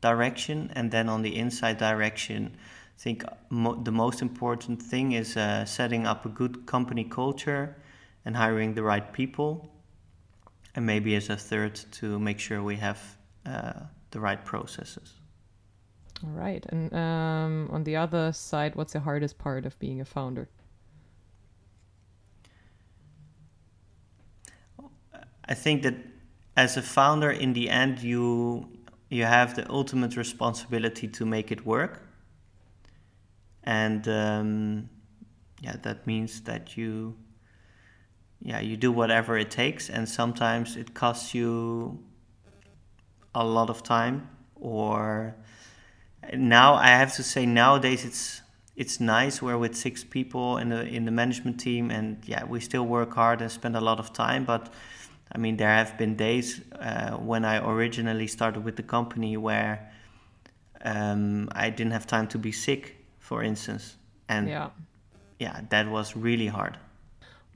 direction, 0.00 0.72
and 0.74 0.90
then 0.90 1.08
on 1.08 1.22
the 1.22 1.36
inside 1.36 1.78
direction. 1.78 2.56
I 2.98 3.02
think 3.02 3.24
mo- 3.50 3.80
the 3.82 3.92
most 3.92 4.20
important 4.20 4.82
thing 4.82 5.12
is 5.12 5.36
uh, 5.36 5.64
setting 5.64 6.06
up 6.06 6.26
a 6.26 6.28
good 6.28 6.66
company 6.66 7.04
culture 7.04 7.76
and 8.24 8.36
hiring 8.36 8.74
the 8.74 8.82
right 8.82 9.12
people, 9.12 9.70
and 10.74 10.84
maybe 10.84 11.14
as 11.14 11.30
a 11.30 11.36
third 11.36 11.80
to 11.92 12.18
make 12.18 12.40
sure 12.40 12.62
we 12.62 12.76
have 12.76 13.00
uh, 13.46 13.72
the 14.10 14.20
right 14.20 14.44
processes. 14.44 15.14
All 16.24 16.30
right, 16.30 16.64
and 16.68 16.92
um, 16.92 17.68
on 17.72 17.84
the 17.84 17.96
other 17.96 18.32
side, 18.32 18.74
what's 18.74 18.92
the 18.92 19.00
hardest 19.00 19.38
part 19.38 19.66
of 19.66 19.78
being 19.78 20.00
a 20.00 20.04
founder? 20.04 20.48
I 25.52 25.54
think 25.54 25.82
that 25.82 25.96
as 26.56 26.78
a 26.78 26.82
founder, 26.82 27.30
in 27.30 27.52
the 27.52 27.68
end, 27.68 28.02
you 28.02 28.68
you 29.10 29.24
have 29.24 29.54
the 29.54 29.70
ultimate 29.70 30.16
responsibility 30.16 31.06
to 31.08 31.26
make 31.26 31.52
it 31.52 31.66
work, 31.66 32.00
and 33.62 34.08
um, 34.08 34.88
yeah, 35.60 35.76
that 35.82 36.06
means 36.06 36.40
that 36.42 36.78
you 36.78 37.16
yeah 38.40 38.60
you 38.60 38.78
do 38.78 38.90
whatever 38.90 39.36
it 39.36 39.50
takes, 39.50 39.90
and 39.90 40.08
sometimes 40.08 40.76
it 40.76 40.94
costs 40.94 41.34
you 41.34 41.98
a 43.34 43.44
lot 43.44 43.68
of 43.68 43.82
time. 43.82 44.30
Or 44.54 45.34
now 46.32 46.76
I 46.76 46.88
have 47.00 47.12
to 47.16 47.22
say 47.22 47.44
nowadays 47.44 48.06
it's 48.06 48.40
it's 48.74 49.00
nice 49.00 49.42
we're 49.42 49.58
with 49.58 49.76
six 49.76 50.02
people 50.02 50.56
in 50.56 50.70
the 50.70 50.82
in 50.86 51.04
the 51.04 51.12
management 51.12 51.60
team, 51.60 51.90
and 51.90 52.16
yeah, 52.24 52.42
we 52.46 52.58
still 52.60 52.86
work 52.86 53.12
hard 53.14 53.42
and 53.42 53.50
spend 53.50 53.76
a 53.76 53.82
lot 53.82 53.98
of 53.98 54.14
time, 54.14 54.46
but 54.46 54.72
I 55.34 55.38
mean, 55.38 55.56
there 55.56 55.68
have 55.68 55.96
been 55.96 56.14
days 56.14 56.60
uh, 56.78 57.12
when 57.16 57.44
I 57.44 57.66
originally 57.66 58.26
started 58.26 58.64
with 58.64 58.76
the 58.76 58.82
company 58.82 59.36
where 59.36 59.90
um, 60.84 61.48
I 61.52 61.70
didn't 61.70 61.92
have 61.92 62.06
time 62.06 62.28
to 62.28 62.38
be 62.38 62.52
sick, 62.52 62.96
for 63.18 63.42
instance, 63.42 63.96
and 64.28 64.48
yeah, 64.48 64.70
yeah 65.38 65.60
that 65.70 65.88
was 65.88 66.14
really 66.16 66.48
hard. 66.48 66.76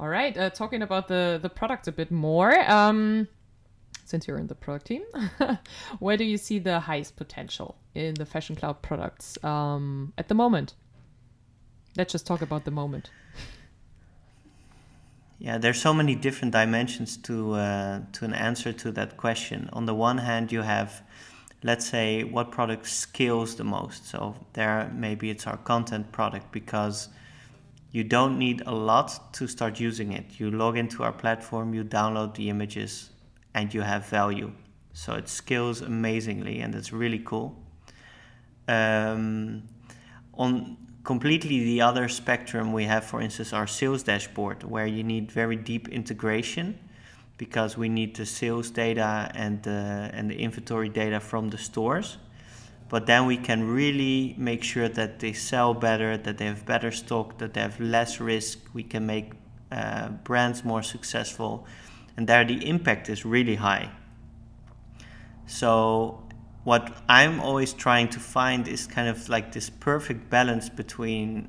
All 0.01 0.09
right, 0.09 0.37
uh, 0.37 0.51
talking 0.51 0.83
about 0.83 1.09
the 1.09 1.39
the 1.41 1.51
product 1.51 1.87
a 1.89 1.93
bit 1.93 2.11
more. 2.11 2.59
Um, 2.71 3.29
since 4.05 4.29
you're 4.29 4.39
in 4.39 4.47
the 4.47 4.55
product 4.55 4.87
team, 4.87 5.03
where 5.99 6.17
do 6.17 6.25
you 6.25 6.39
see 6.39 6.59
the 6.59 6.81
highest 6.81 7.17
potential 7.17 7.77
in 7.95 8.15
the 8.15 8.25
Fashion 8.25 8.55
Cloud 8.55 8.81
products 8.81 9.37
um, 9.45 10.13
at 10.17 10.29
the 10.29 10.35
moment? 10.35 10.75
Let's 11.97 12.13
just 12.13 12.27
talk 12.27 12.41
about 12.41 12.65
the 12.65 12.71
moment. 12.71 13.11
Yeah, 15.39 15.59
there's 15.59 15.81
so 15.81 15.93
many 15.93 16.15
different 16.15 16.53
dimensions 16.53 17.19
to 17.19 17.55
uh, 17.55 18.01
to 18.13 18.25
an 18.25 18.33
answer 18.33 18.73
to 18.73 18.93
that 18.93 19.17
question. 19.17 19.69
On 19.73 19.85
the 19.85 19.95
one 19.95 20.19
hand, 20.19 20.51
you 20.51 20.63
have, 20.63 21.03
let's 21.63 21.87
say, 21.87 22.25
what 22.25 22.51
product 22.51 22.87
scales 22.87 23.57
the 23.57 23.65
most. 23.65 24.07
So 24.07 24.35
there, 24.55 24.91
maybe 24.95 25.29
it's 25.29 25.47
our 25.47 25.59
content 25.59 26.11
product 26.11 26.53
because 26.53 27.09
you 27.91 28.03
don't 28.03 28.39
need 28.39 28.63
a 28.67 28.75
lot 28.75 29.33
to 29.35 29.47
start 29.47 29.79
using 29.79 30.13
it. 30.13 30.41
You 30.41 30.51
log 30.51 30.79
into 30.79 31.03
our 31.03 31.13
platform, 31.13 31.75
you 31.75 31.85
download 31.85 32.35
the 32.35 32.49
images, 32.49 33.11
and 33.53 33.75
you 33.75 33.83
have 33.83 34.07
value. 34.07 34.53
So 34.95 35.13
it 35.15 35.29
scales 35.29 35.83
amazingly, 35.83 36.61
and 36.61 36.75
it's 36.75 36.93
really 36.93 37.21
cool. 37.21 37.63
Um, 38.69 39.69
on 40.33 40.77
completely 41.07 41.65
the 41.65 41.81
other 41.81 42.09
spectrum 42.09 42.73
we 42.73 42.85
have 42.85 43.05
for 43.05 43.23
instance 43.23 43.53
our 43.53 43.67
sales 43.67 44.03
dashboard 44.03 44.63
where 44.65 44.87
you 44.87 45.03
need 45.03 45.33
very 45.33 45.57
deep 45.57 45.89
integration 45.89 46.79
because 47.39 47.79
we 47.79 47.89
need 47.89 48.15
the 48.17 48.27
sales 48.27 48.71
data 48.71 49.31
and 49.35 49.63
the, 49.63 50.11
and 50.13 50.31
the 50.31 50.37
inventory 50.37 50.89
data 50.89 51.21
from 51.21 51.49
the 51.49 51.59
stores 51.59 52.19
but 52.89 53.07
then 53.07 53.27
we 53.27 53.37
can 53.37 53.69
really 53.69 54.35
make 54.39 54.63
sure 54.63 54.89
that 54.89 55.19
they 55.19 55.33
sell 55.33 55.75
better, 55.75 56.17
that 56.17 56.39
they 56.39 56.47
have 56.47 56.65
better 56.65 56.93
stock, 56.93 57.39
that 57.39 57.55
they 57.55 57.61
have 57.61 57.81
less 57.81 58.21
risk. 58.21 58.61
We 58.75 58.85
can 58.85 59.07
make 59.07 59.33
uh, 59.73 60.11
brands 60.23 60.65
more 60.65 60.83
successful, 60.83 61.67
and 62.17 62.29
there 62.29 62.45
the 62.45 62.69
impact 62.69 63.09
is 63.09 63.25
really 63.25 63.57
high. 63.57 63.91
So, 65.47 66.26
what 66.67 66.97
I'm 67.09 67.39
always 67.39 67.73
trying 67.73 68.09
to 68.09 68.19
find 68.19 68.67
is 68.67 68.89
kind 68.89 69.09
of 69.09 69.29
like 69.29 69.53
this 69.53 69.71
perfect 69.71 70.29
balance 70.29 70.69
between 70.69 71.49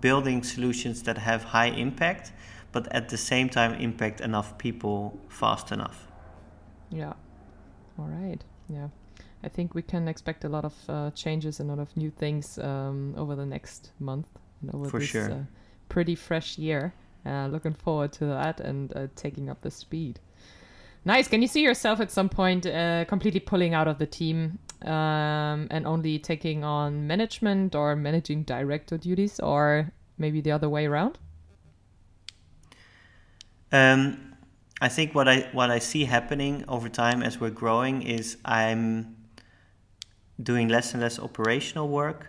building 0.00 0.42
solutions 0.42 1.04
that 1.04 1.16
have 1.16 1.44
high 1.44 1.68
impact, 1.68 2.32
but 2.72 2.92
at 2.92 3.08
the 3.08 3.16
same 3.16 3.48
time 3.48 3.74
impact 3.74 4.20
enough 4.20 4.58
people 4.58 5.16
fast 5.28 5.70
enough. 5.70 6.08
Yeah. 6.90 7.12
All 7.96 8.08
right. 8.08 8.42
Yeah. 8.68 8.88
I 9.44 9.48
think 9.48 9.76
we 9.76 9.82
can 9.82 10.08
expect 10.08 10.44
a 10.44 10.48
lot 10.48 10.64
of 10.64 10.74
uh, 10.88 11.10
changes 11.12 11.60
and 11.60 11.70
a 11.70 11.74
lot 11.74 11.82
of 11.82 11.96
new 11.96 12.10
things 12.10 12.58
um, 12.58 13.14
over 13.16 13.36
the 13.36 13.46
next 13.46 13.92
month 14.00 14.26
and 14.60 14.74
over 14.74 14.88
For 14.88 14.98
this 14.98 15.08
sure. 15.08 15.30
uh, 15.30 15.44
pretty 15.88 16.16
fresh 16.16 16.58
year. 16.58 16.94
Uh, 17.24 17.46
looking 17.46 17.74
forward 17.74 18.12
to 18.14 18.26
that 18.26 18.58
and 18.58 18.92
uh, 18.96 19.06
taking 19.14 19.48
up 19.48 19.60
the 19.60 19.70
speed. 19.70 20.18
Nice. 21.04 21.26
Can 21.26 21.42
you 21.42 21.48
see 21.48 21.62
yourself 21.62 22.00
at 22.00 22.10
some 22.10 22.28
point 22.28 22.64
uh, 22.66 23.04
completely 23.06 23.40
pulling 23.40 23.74
out 23.74 23.88
of 23.88 23.98
the 23.98 24.06
team 24.06 24.58
um, 24.82 25.66
and 25.70 25.86
only 25.86 26.18
taking 26.18 26.62
on 26.62 27.06
management 27.06 27.74
or 27.74 27.96
managing 27.96 28.44
director 28.44 28.96
duties, 28.96 29.40
or 29.40 29.90
maybe 30.18 30.40
the 30.40 30.52
other 30.52 30.68
way 30.68 30.86
around? 30.86 31.18
Um, 33.72 34.34
I 34.80 34.88
think 34.88 35.14
what 35.14 35.28
I 35.28 35.48
what 35.52 35.70
I 35.70 35.78
see 35.78 36.04
happening 36.04 36.64
over 36.68 36.88
time 36.88 37.22
as 37.22 37.40
we're 37.40 37.50
growing 37.50 38.02
is 38.02 38.36
I'm 38.44 39.16
doing 40.42 40.68
less 40.68 40.92
and 40.92 41.02
less 41.02 41.18
operational 41.18 41.88
work. 41.88 42.28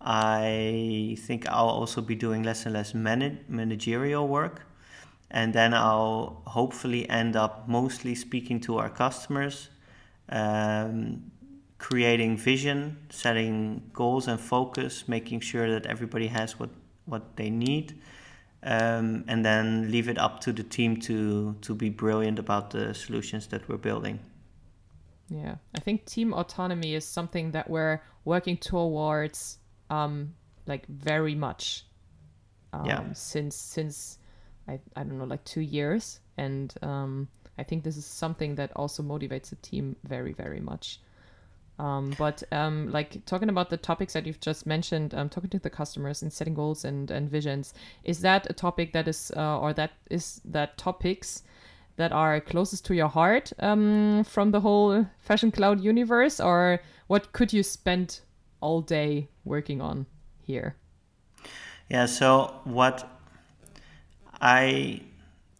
I 0.00 1.16
think 1.20 1.48
I'll 1.48 1.68
also 1.68 2.00
be 2.00 2.14
doing 2.14 2.42
less 2.42 2.66
and 2.66 2.74
less 2.74 2.92
manag- 2.92 3.48
managerial 3.48 4.28
work. 4.28 4.65
And 5.30 5.52
then 5.52 5.74
I'll 5.74 6.42
hopefully 6.46 7.08
end 7.10 7.36
up 7.36 7.68
mostly 7.68 8.14
speaking 8.14 8.60
to 8.60 8.78
our 8.78 8.88
customers, 8.88 9.70
um, 10.28 11.30
creating 11.78 12.36
vision, 12.36 12.96
setting 13.10 13.90
goals 13.92 14.28
and 14.28 14.40
focus, 14.40 15.08
making 15.08 15.40
sure 15.40 15.70
that 15.70 15.86
everybody 15.86 16.28
has 16.28 16.58
what, 16.58 16.70
what 17.06 17.36
they 17.36 17.50
need, 17.50 18.00
um, 18.62 19.24
and 19.28 19.44
then 19.44 19.90
leave 19.90 20.08
it 20.08 20.16
up 20.18 20.40
to 20.40 20.52
the 20.52 20.62
team 20.62 21.00
to, 21.00 21.54
to 21.60 21.74
be 21.74 21.90
brilliant 21.90 22.38
about 22.38 22.70
the 22.70 22.94
solutions 22.94 23.48
that 23.48 23.68
we're 23.68 23.76
building. 23.76 24.20
Yeah, 25.28 25.56
I 25.74 25.80
think 25.80 26.06
team 26.06 26.32
autonomy 26.32 26.94
is 26.94 27.04
something 27.04 27.50
that 27.50 27.68
we're 27.68 28.00
working 28.24 28.56
towards, 28.56 29.58
um, 29.90 30.34
like 30.66 30.86
very 30.86 31.34
much. 31.34 31.84
Um, 32.72 32.86
Yeah. 32.86 33.12
Since 33.12 33.56
since 33.56 34.18
I 34.68 34.80
I 34.94 35.02
don't 35.04 35.18
know 35.18 35.24
like 35.24 35.44
two 35.44 35.60
years, 35.60 36.20
and 36.36 36.74
um, 36.82 37.28
I 37.58 37.62
think 37.62 37.84
this 37.84 37.96
is 37.96 38.06
something 38.06 38.54
that 38.56 38.72
also 38.76 39.02
motivates 39.02 39.50
the 39.50 39.56
team 39.56 39.96
very 40.04 40.32
very 40.32 40.60
much. 40.60 41.00
Um, 41.78 42.14
but 42.18 42.42
um, 42.52 42.90
like 42.90 43.24
talking 43.26 43.50
about 43.50 43.68
the 43.68 43.76
topics 43.76 44.14
that 44.14 44.26
you've 44.26 44.40
just 44.40 44.66
mentioned, 44.66 45.14
um, 45.14 45.28
talking 45.28 45.50
to 45.50 45.58
the 45.58 45.68
customers 45.68 46.22
and 46.22 46.32
setting 46.32 46.54
goals 46.54 46.84
and, 46.84 47.10
and 47.10 47.30
visions, 47.30 47.74
is 48.02 48.20
that 48.20 48.46
a 48.48 48.54
topic 48.54 48.92
that 48.94 49.06
is, 49.06 49.30
uh, 49.36 49.58
or 49.60 49.74
that 49.74 49.92
is 50.10 50.40
that 50.46 50.78
topics 50.78 51.42
that 51.96 52.12
are 52.12 52.40
closest 52.40 52.86
to 52.86 52.94
your 52.94 53.08
heart 53.08 53.52
um, 53.58 54.24
from 54.24 54.52
the 54.52 54.60
whole 54.60 55.06
Fashion 55.18 55.50
Cloud 55.50 55.80
universe, 55.82 56.40
or 56.40 56.80
what 57.08 57.32
could 57.32 57.52
you 57.52 57.62
spend 57.62 58.20
all 58.60 58.80
day 58.80 59.28
working 59.44 59.82
on 59.82 60.06
here? 60.42 60.76
Yeah. 61.90 62.06
So 62.06 62.54
what 62.64 63.15
I 64.40 65.02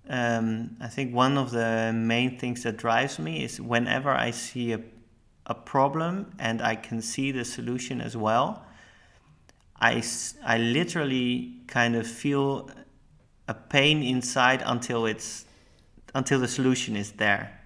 um, 0.09 0.77
I 0.81 0.89
think 0.89 1.15
one 1.15 1.37
of 1.37 1.51
the 1.51 1.93
main 1.93 2.39
things 2.39 2.62
that 2.62 2.77
drives 2.77 3.19
me 3.19 3.43
is 3.43 3.61
whenever 3.61 4.11
I 4.11 4.31
see 4.31 4.73
a 4.73 4.81
a 5.47 5.55
problem 5.55 6.33
and 6.39 6.61
I 6.61 6.75
can 6.75 7.01
see 7.01 7.31
the 7.31 7.45
solution 7.45 8.01
as 8.01 8.17
well. 8.17 8.65
I, 9.81 10.03
I 10.45 10.59
literally 10.59 11.61
kind 11.67 11.95
of 11.95 12.07
feel 12.07 12.71
a 13.47 13.55
pain 13.55 14.03
inside 14.03 14.62
until 14.67 15.07
it's 15.07 15.45
until 16.15 16.41
the 16.41 16.49
solution 16.49 16.97
is 16.97 17.12
there. 17.12 17.61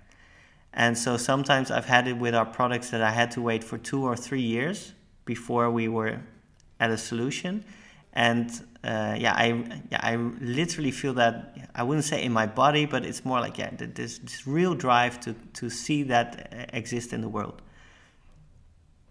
And 0.73 0.99
so 0.99 1.17
sometimes 1.17 1.71
I've 1.71 1.87
had 1.87 2.09
it 2.09 2.15
with 2.15 2.35
our 2.35 2.45
products 2.45 2.91
that 2.91 3.01
I 3.01 3.13
had 3.13 3.31
to 3.33 3.41
wait 3.41 3.63
for 3.63 3.79
two 3.79 4.05
or 4.05 4.17
three 4.17 4.43
years 4.43 4.93
before 5.25 5.71
we 5.71 5.89
were 5.89 6.21
at 6.81 6.91
a 6.91 6.99
solution. 6.99 7.65
And 8.13 8.51
uh, 8.85 9.15
yeah, 9.19 9.35
I 9.37 9.47
yeah 9.91 10.01
I 10.03 10.17
literally 10.41 10.91
feel 10.91 11.15
that 11.15 11.35
I 11.75 11.83
wouldn't 11.83 12.05
say 12.05 12.23
in 12.25 12.33
my 12.33 12.47
body, 12.47 12.87
but 12.87 13.05
it's 13.05 13.25
more 13.25 13.41
like 13.41 13.57
yeah, 13.59 13.71
this 13.77 14.19
this 14.19 14.47
real 14.47 14.75
drive 14.75 15.21
to 15.21 15.35
to 15.55 15.71
see 15.71 16.03
that 16.05 16.51
uh, 16.53 16.77
exist 16.77 17.13
in 17.13 17.21
the 17.21 17.29
world. 17.29 17.63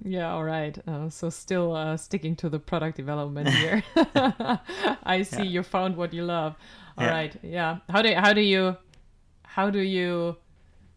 Yeah, 0.03 0.31
all 0.33 0.43
right. 0.45 0.77
Uh, 0.87 1.09
so 1.09 1.29
still 1.29 1.75
uh, 1.75 1.97
sticking 1.97 2.35
to 2.37 2.49
the 2.49 2.59
product 2.59 2.95
development 2.97 3.49
here. 3.61 3.83
I 5.03 5.23
see 5.23 5.43
Yeah. 5.43 5.49
you 5.49 5.63
found 5.63 5.95
what 5.97 6.13
you 6.13 6.23
love. 6.23 6.55
All 6.97 7.05
Yeah. 7.05 7.11
right. 7.11 7.35
Yeah. 7.43 7.77
How 7.89 8.01
do 8.01 8.13
how 8.15 8.33
do 8.33 8.41
you 8.41 8.77
how 9.43 9.69
do 9.69 9.79
you 9.79 10.37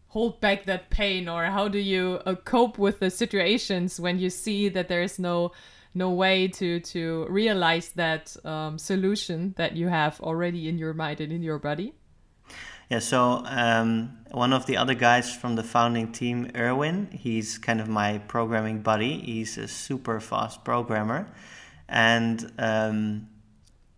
hold 0.07 0.39
back 0.41 0.65
that 0.65 0.89
pain, 0.89 1.27
or 1.27 1.45
how 1.45 1.67
do 1.67 1.79
you 1.79 2.19
uh, 2.25 2.35
cope 2.35 2.77
with 2.77 2.99
the 2.99 3.09
situations 3.09 3.99
when 3.99 4.19
you 4.19 4.29
see 4.29 4.69
that 4.69 4.87
there 4.87 5.01
is 5.03 5.17
no 5.19 5.51
no 5.93 6.11
way 6.11 6.47
to 6.47 6.79
to 6.79 7.25
realize 7.29 7.89
that 7.91 8.35
um, 8.45 8.77
solution 8.77 9.53
that 9.57 9.75
you 9.75 9.87
have 9.87 10.19
already 10.21 10.67
in 10.67 10.77
your 10.77 10.93
mind 10.93 11.21
and 11.21 11.31
in 11.31 11.43
your 11.43 11.59
body? 11.59 11.93
Yeah, 12.89 12.99
so 12.99 13.43
um, 13.45 14.17
one 14.31 14.53
of 14.53 14.65
the 14.65 14.77
other 14.77 14.93
guys 14.93 15.33
from 15.35 15.55
the 15.55 15.63
founding 15.63 16.11
team, 16.11 16.51
Erwin, 16.55 17.09
he's 17.11 17.57
kind 17.57 17.79
of 17.79 17.87
my 17.87 18.19
programming 18.27 18.81
buddy. 18.81 19.19
He's 19.19 19.57
a 19.57 19.67
super 19.67 20.19
fast 20.19 20.63
programmer. 20.63 21.27
And 21.87 22.51
um, 22.59 23.29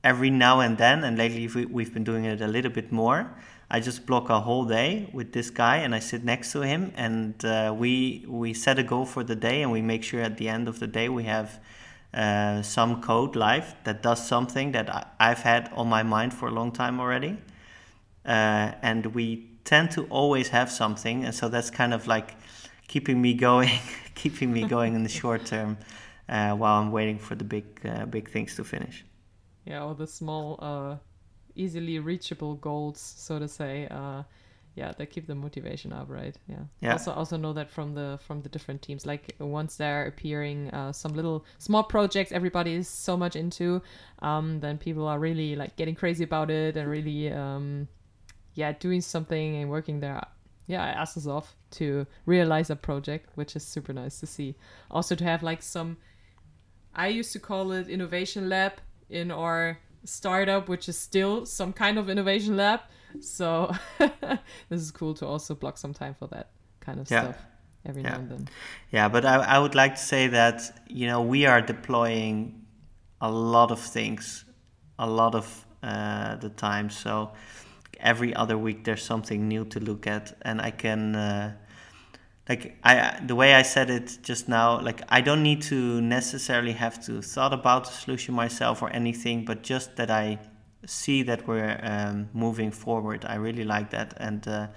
every 0.04 0.30
now 0.30 0.60
and 0.60 0.78
then, 0.78 1.04
and 1.04 1.18
lately 1.18 1.48
we, 1.48 1.66
we've 1.66 1.94
been 1.94 2.04
doing 2.04 2.26
it 2.26 2.42
a 2.42 2.48
little 2.48 2.72
bit 2.72 2.92
more, 2.92 3.36
I 3.70 3.80
just 3.80 4.06
block 4.06 4.30
a 4.30 4.40
whole 4.40 4.66
day 4.66 5.10
with 5.12 5.34
this 5.34 5.50
guy 5.50 5.78
and 5.78 5.96
I 5.96 6.00
sit 6.00 6.24
next 6.24 6.52
to 6.52 6.62
him 6.62 6.94
and 6.96 7.44
uh, 7.44 7.74
we, 7.76 8.24
we 8.28 8.54
set 8.54 8.78
a 8.78 8.84
goal 8.84 9.06
for 9.06 9.24
the 9.24 9.36
day 9.36 9.64
and 9.64 9.72
we 9.72 9.82
make 9.82 10.04
sure 10.04 10.22
at 10.22 10.38
the 10.38 10.48
end 10.48 10.68
of 10.68 10.80
the 10.80 10.88
day 10.88 11.10
we 11.10 11.24
have 11.24 11.60
uh, 12.16 12.62
some 12.62 13.02
code 13.02 13.36
live 13.36 13.76
that 13.84 14.02
does 14.02 14.26
something 14.26 14.72
that 14.72 14.90
I, 14.90 15.06
I've 15.20 15.40
had 15.44 15.72
on 15.74 15.88
my 15.88 16.04
mind 16.04 16.34
for 16.34 16.48
a 16.48 16.52
long 16.52 16.72
time 16.72 17.00
already 17.00 17.38
uh, 18.26 18.72
and 18.82 19.06
we 19.08 19.48
tend 19.64 19.92
to 19.92 20.06
always 20.06 20.50
have 20.50 20.72
something, 20.72 21.26
and 21.26 21.34
so 21.34 21.48
that's 21.50 21.70
kind 21.70 21.94
of 21.94 22.08
like 22.08 22.36
keeping 22.88 23.22
me 23.22 23.34
going, 23.50 23.80
keeping 24.16 24.52
me 24.52 24.64
going 24.64 24.96
in 24.96 25.04
the 25.04 25.10
short 25.22 25.46
term 25.46 25.78
uh, 26.28 26.52
while 26.56 26.82
I'm 26.82 26.92
waiting 26.92 27.20
for 27.20 27.36
the 27.36 27.44
big, 27.44 27.66
uh, 27.86 28.06
big 28.06 28.30
things 28.30 28.56
to 28.56 28.64
finish. 28.64 29.06
Yeah, 29.66 29.84
or 29.84 29.96
the 29.96 30.08
small, 30.08 30.60
uh, 30.62 30.98
easily 31.56 32.00
reachable 32.00 32.56
goals, 32.56 33.00
so 33.00 33.40
to 33.40 33.48
say. 33.48 33.88
Yeah, 34.76 34.92
they 34.98 35.06
keep 35.06 35.26
the 35.26 35.36
motivation 35.36 35.94
up, 35.94 36.10
right? 36.10 36.36
Yeah. 36.48 36.66
Yeah. 36.82 36.92
Also, 36.94 37.12
also 37.14 37.38
know 37.38 37.54
that 37.54 37.72
from 37.72 37.94
the 37.94 38.20
from 38.28 38.42
the 38.42 38.50
different 38.50 38.82
teams. 38.82 39.06
Like 39.06 39.34
once 39.40 39.78
they're 39.78 40.06
appearing, 40.06 40.70
uh, 40.72 40.92
some 40.92 41.14
little 41.14 41.46
small 41.58 41.84
projects 41.84 42.34
everybody 42.34 42.74
is 42.74 42.90
so 42.90 43.16
much 43.16 43.38
into, 43.38 43.82
um, 44.20 44.60
then 44.60 44.78
people 44.78 45.08
are 45.08 45.18
really 45.18 45.56
like 45.56 45.78
getting 45.78 45.96
crazy 45.96 46.26
about 46.26 46.52
it 46.52 46.76
and 46.76 46.90
really, 46.90 47.32
um, 47.32 47.88
yeah, 48.54 48.74
doing 48.74 49.00
something 49.00 49.56
and 49.56 49.70
working 49.70 50.02
their 50.02 50.22
yeah 50.68 50.84
asses 50.84 51.28
off 51.28 51.56
to 51.72 52.06
realize 52.26 52.70
a 52.70 52.76
project, 52.76 53.30
which 53.36 53.56
is 53.56 53.64
super 53.64 53.94
nice 53.94 54.20
to 54.20 54.28
see. 54.28 54.56
Also 54.92 55.16
to 55.16 55.24
have 55.24 55.42
like 55.42 55.62
some 55.62 55.98
I 56.96 57.08
used 57.10 57.34
to 57.34 57.40
call 57.40 57.72
it 57.72 57.90
innovation 57.90 58.50
lab 58.50 58.74
in 59.10 59.30
our 59.30 59.80
startup, 60.06 60.70
which 60.70 60.88
is 60.88 60.98
still 60.98 61.46
some 61.46 61.74
kind 61.74 61.98
of 61.98 62.10
innovation 62.10 62.56
lab. 62.56 62.82
So 63.22 63.72
this 64.00 64.82
is 64.82 64.92
cool 64.92 65.14
to 65.16 65.26
also 65.26 65.56
block 65.56 65.78
some 65.78 65.94
time 65.94 66.14
for 66.14 66.28
that 66.28 66.50
kind 66.80 67.00
of 67.00 67.10
Yeah. 67.10 67.22
stuff 67.22 67.38
every 67.86 68.02
Yeah. 68.04 68.10
now 68.12 68.20
and 68.20 68.30
then. 68.32 68.48
Yeah, 68.92 69.08
but 69.10 69.26
I, 69.26 69.36
I 69.36 69.60
would 69.60 69.76
like 69.76 69.96
to 69.96 70.02
say 70.02 70.28
that 70.28 70.62
you 70.88 71.08
know 71.08 71.22
we 71.22 71.46
are 71.46 71.62
deploying 71.62 72.66
a 73.22 73.32
lot 73.32 73.72
of 73.72 73.80
things, 73.80 74.46
a 75.00 75.08
lot 75.08 75.36
of 75.36 75.66
uh, 75.84 76.36
the 76.38 76.50
time. 76.50 76.90
So 76.90 77.32
every 78.00 78.36
other 78.36 78.58
week 78.58 78.84
there's 78.84 79.04
something 79.04 79.48
new 79.48 79.66
to 79.66 79.80
look 79.80 80.08
at, 80.08 80.38
and 80.42 80.62
I 80.62 80.72
can. 80.72 81.16
Uh, 81.16 81.54
like 82.48 82.78
I, 82.84 83.20
the 83.26 83.34
way 83.34 83.56
I 83.56 83.64
said 83.64 83.90
it 83.90 84.20
just 84.22 84.48
now, 84.48 84.80
like 84.80 85.02
I 85.10 85.22
don't 85.22 85.42
need 85.42 85.64
to 85.64 86.00
necessarily 86.02 86.74
have 86.74 87.04
to 87.06 87.22
thought 87.22 87.54
about 87.54 87.86
the 87.86 87.92
solution 87.92 88.36
myself 88.36 88.84
or 88.84 88.90
anything, 88.92 89.46
but 89.46 89.64
just 89.64 89.96
that 89.96 90.12
I 90.12 90.38
see 90.86 91.24
that 91.24 91.48
we're 91.48 91.80
um, 91.84 92.30
moving 92.34 92.72
forward. 92.72 93.26
I 93.26 93.36
really 93.36 93.64
like 93.64 93.90
that, 93.92 94.14
and 94.18 94.48
uh, 94.48 94.68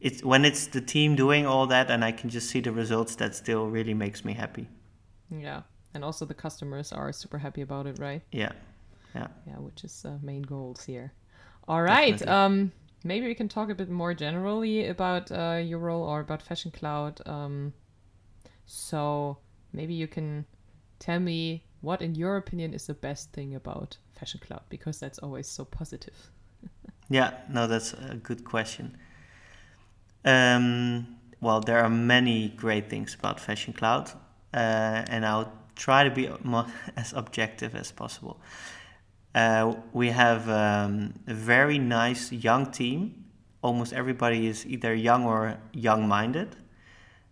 it's 0.00 0.22
when 0.22 0.44
it's 0.44 0.66
the 0.66 0.80
team 0.80 1.16
doing 1.16 1.46
all 1.46 1.66
that 1.66 1.90
and 1.90 2.04
I 2.04 2.12
can 2.12 2.30
just 2.30 2.50
see 2.50 2.60
the 2.60 2.72
results 2.72 3.16
that 3.16 3.34
still 3.34 3.66
really 3.66 3.94
makes 3.94 4.24
me 4.24 4.34
happy. 4.34 4.68
Yeah. 5.30 5.62
And 5.94 6.04
also 6.04 6.24
the 6.24 6.34
customers 6.34 6.92
are 6.92 7.12
super 7.12 7.38
happy 7.38 7.62
about 7.62 7.86
it, 7.86 7.98
right? 7.98 8.22
Yeah. 8.32 8.52
Yeah. 9.14 9.28
Yeah, 9.46 9.58
which 9.58 9.84
is 9.84 10.04
uh, 10.04 10.18
main 10.22 10.42
goals 10.42 10.84
here. 10.84 11.12
All 11.68 11.82
right. 11.82 12.12
Definitely. 12.12 12.34
Um 12.34 12.72
maybe 13.02 13.26
we 13.26 13.34
can 13.34 13.48
talk 13.48 13.70
a 13.70 13.74
bit 13.74 13.88
more 13.88 14.12
generally 14.12 14.88
about 14.88 15.32
uh, 15.32 15.58
your 15.64 15.78
role 15.78 16.02
or 16.02 16.20
about 16.20 16.42
Fashion 16.42 16.70
Cloud. 16.70 17.20
Um 17.26 17.72
so 18.66 19.38
maybe 19.72 19.94
you 19.94 20.06
can 20.06 20.44
tell 20.98 21.18
me 21.18 21.64
what 21.80 22.02
in 22.02 22.14
your 22.14 22.36
opinion 22.36 22.74
is 22.74 22.86
the 22.86 22.94
best 22.94 23.32
thing 23.32 23.54
about 23.54 23.96
Fashion 24.20 24.40
Cloud 24.46 24.62
because 24.68 25.00
that's 25.00 25.18
always 25.18 25.48
so 25.48 25.64
positive. 25.64 26.30
Yeah, 27.12 27.32
no, 27.48 27.66
that's 27.66 27.92
a 27.92 28.14
good 28.14 28.44
question. 28.44 28.96
Um, 30.24 31.16
well, 31.40 31.60
there 31.60 31.78
are 31.78 31.90
many 31.90 32.50
great 32.50 32.88
things 32.88 33.16
about 33.18 33.40
Fashion 33.40 33.72
Cloud, 33.72 34.12
uh, 34.54 35.02
and 35.10 35.26
I'll 35.26 35.52
try 35.74 36.04
to 36.04 36.10
be 36.10 36.28
as 36.96 37.12
objective 37.12 37.74
as 37.74 37.90
possible. 37.90 38.40
Uh, 39.34 39.74
we 39.92 40.10
have 40.10 40.48
um, 40.48 41.14
a 41.26 41.34
very 41.34 41.78
nice 41.78 42.30
young 42.30 42.70
team. 42.70 43.24
Almost 43.60 43.92
everybody 43.92 44.46
is 44.46 44.64
either 44.66 44.94
young 44.94 45.24
or 45.24 45.58
young 45.72 46.06
minded. 46.06 46.54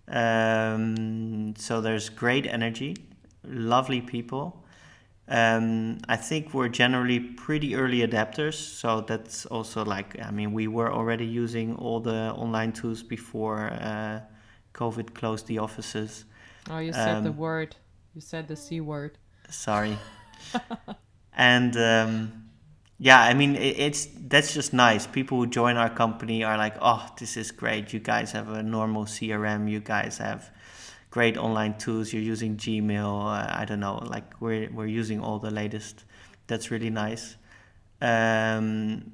Um, 0.09 1.55
so 1.57 1.81
there's 1.81 2.09
great 2.09 2.47
energy, 2.47 2.97
lovely 3.45 4.01
people. 4.01 4.65
Um, 5.29 5.99
I 6.09 6.17
think 6.17 6.55
we're 6.55 6.69
generally 6.71 7.21
pretty 7.21 7.75
early 7.75 7.99
adapters, 8.01 8.55
so 8.55 9.03
that's 9.03 9.45
also 9.47 9.85
like 9.85 10.19
I 10.23 10.31
mean 10.31 10.53
we 10.53 10.69
were 10.69 10.91
already 10.93 11.27
using 11.27 11.75
all 11.77 12.01
the 12.01 12.33
online 12.35 12.73
tools 12.73 13.03
before 13.03 13.71
uh, 13.73 14.21
COVID 14.75 15.15
closed 15.15 15.47
the 15.47 15.59
offices. 15.59 16.25
Oh, 16.71 16.79
you 16.79 16.93
said 16.95 17.23
the 17.23 17.31
Um, 17.31 17.37
word. 17.37 17.77
You 18.15 18.21
said 18.23 18.49
the 18.49 18.57
C 18.57 18.81
word. 18.81 19.19
Sorry, 19.51 19.99
and 21.33 21.77
um, 21.77 22.45
yeah, 22.99 23.21
I 23.21 23.35
mean 23.35 23.57
it, 23.57 23.79
it's 23.79 24.09
that's 24.29 24.55
just 24.55 24.73
nice. 24.73 25.07
People 25.07 25.39
who 25.39 25.47
join 25.47 25.77
our 25.77 25.91
company 25.91 26.43
are 26.45 26.57
like, 26.57 26.77
oh, 26.81 27.07
this 27.19 27.37
is 27.37 27.51
great. 27.51 27.93
You 27.93 28.01
guys 28.01 28.33
have 28.33 28.49
a 28.51 28.63
normal 28.63 29.05
CRM. 29.05 29.71
You 29.71 29.81
guys 29.81 30.19
have 30.19 30.51
great 31.11 31.37
online 31.37 31.77
tools. 31.79 32.13
You're 32.13 32.23
using 32.23 32.57
Gmail. 32.57 33.25
Uh, 33.25 33.61
I 33.61 33.65
don't 33.65 33.81
know. 33.81 33.99
Like 34.05 34.41
we're 34.41 34.71
we're 34.71 34.87
using 34.87 35.21
all 35.21 35.39
the 35.39 35.51
latest. 35.51 36.05
That's 36.47 36.71
really 36.71 36.91
nice. 36.91 37.37
Um, 38.01 39.13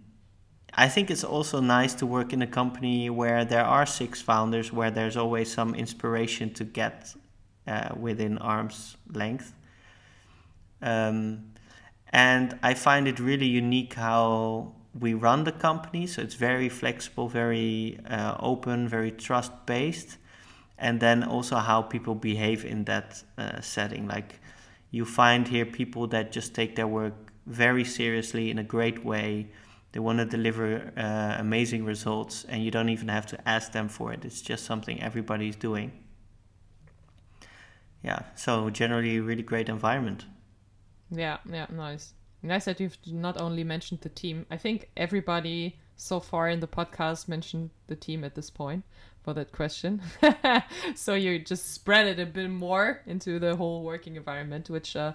I 0.77 0.89
think 0.89 1.11
it's 1.11 1.25
also 1.25 1.61
nice 1.61 1.95
to 1.95 2.07
work 2.07 2.33
in 2.33 2.43
a 2.43 2.47
company 2.47 3.09
where 3.09 3.45
there 3.45 3.65
are 3.65 3.87
six 3.87 4.21
founders, 4.21 4.73
where 4.73 4.91
there's 4.91 5.17
always 5.17 5.53
some 5.53 5.75
inspiration 5.75 6.53
to 6.55 6.65
get 6.65 7.15
uh, 7.67 7.91
within 7.99 8.39
arm's 8.39 8.97
length. 9.13 9.55
Um, 10.83 11.53
and 12.13 12.59
I 12.63 12.75
find 12.75 13.09
it 13.09 13.19
really 13.19 13.47
unique 13.47 13.95
how 13.95 14.73
we 14.99 15.15
run 15.15 15.45
the 15.45 15.53
company. 15.53 16.07
So 16.07 16.23
it's 16.23 16.35
very 16.35 16.69
flexible, 16.69 17.29
very 17.29 18.01
uh, 18.09 18.37
open, 18.41 18.89
very 18.89 19.13
trust 19.13 19.53
based 19.67 20.19
and 20.79 21.01
then 21.01 21.23
also 21.23 21.57
how 21.57 21.83
people 21.83 22.15
behave 22.15 22.65
in 22.65 22.85
that 22.85 23.23
uh, 23.39 23.61
setting. 23.61 24.07
Like 24.07 24.41
you 24.91 25.05
find 25.05 25.47
here 25.49 25.67
people 25.67 26.07
that 26.09 26.33
just 26.33 26.55
take 26.55 26.77
their 26.77 26.87
work 26.87 27.15
very 27.47 27.85
seriously 27.85 28.51
in 28.51 28.59
a 28.59 28.65
great 28.65 29.05
way. 29.05 29.49
They 29.93 30.01
want 30.01 30.19
to 30.19 30.25
deliver 30.25 30.93
uh, 30.97 31.37
amazing 31.39 31.85
results 31.85 32.45
and 32.49 32.65
you 32.65 32.71
don't 32.71 32.89
even 32.89 33.09
have 33.09 33.27
to 33.27 33.49
ask 33.49 33.73
them 33.73 33.89
for 33.89 34.13
it. 34.13 34.25
It's 34.25 34.41
just 34.41 34.65
something 34.65 35.03
everybody's 35.03 35.57
doing. 35.57 35.93
Yeah 38.03 38.21
so 38.35 38.71
generally 38.71 39.21
really 39.21 39.43
great 39.43 39.69
environment. 39.69 40.27
Yeah, 41.11 41.39
yeah, 41.51 41.67
nice. 41.71 42.15
Nice 42.43 42.67
that 42.67 42.81
you've 42.81 42.99
not 43.07 43.41
only 43.41 43.65
mentioned 43.65 44.01
the 44.01 44.09
team. 44.09 44.47
I 44.51 44.57
think 44.57 44.91
everybody 44.97 45.79
so 45.97 46.21
far 46.21 46.49
in 46.49 46.61
the 46.61 46.67
podcast 46.67 47.29
mentioned 47.29 47.71
the 47.87 47.97
team 47.97 48.25
at 48.25 48.35
this 48.35 48.51
point 48.51 48.85
for 49.23 49.33
that 49.35 49.53
question. 49.53 50.03
so 50.95 51.15
you 51.15 51.39
just 51.39 51.73
spread 51.73 52.07
it 52.07 52.21
a 52.21 52.27
bit 52.27 52.51
more 52.51 53.01
into 53.07 53.39
the 53.39 53.57
whole 53.57 53.83
working 53.83 54.17
environment, 54.17 54.69
which, 54.69 54.97
uh, 54.97 55.13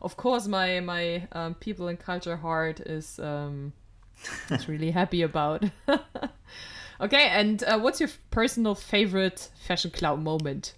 of 0.00 0.16
course, 0.16 0.46
my 0.46 0.80
my 0.80 1.26
um, 1.32 1.54
people 1.54 1.88
and 1.88 1.98
culture 1.98 2.36
heart 2.36 2.80
is 2.80 3.18
um, 3.18 3.72
is 4.50 4.68
really 4.68 4.92
happy 4.92 5.22
about. 5.22 5.64
okay, 7.00 7.28
and 7.28 7.62
uh, 7.64 7.78
what's 7.78 8.00
your 8.00 8.10
personal 8.30 8.74
favorite 8.74 9.50
Fashion 9.66 9.90
Cloud 9.90 10.20
moment? 10.20 10.74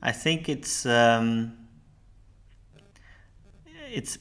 I 0.00 0.12
think 0.12 0.48
it's 0.48 0.86
um, 0.86 1.56
it's 3.90 4.18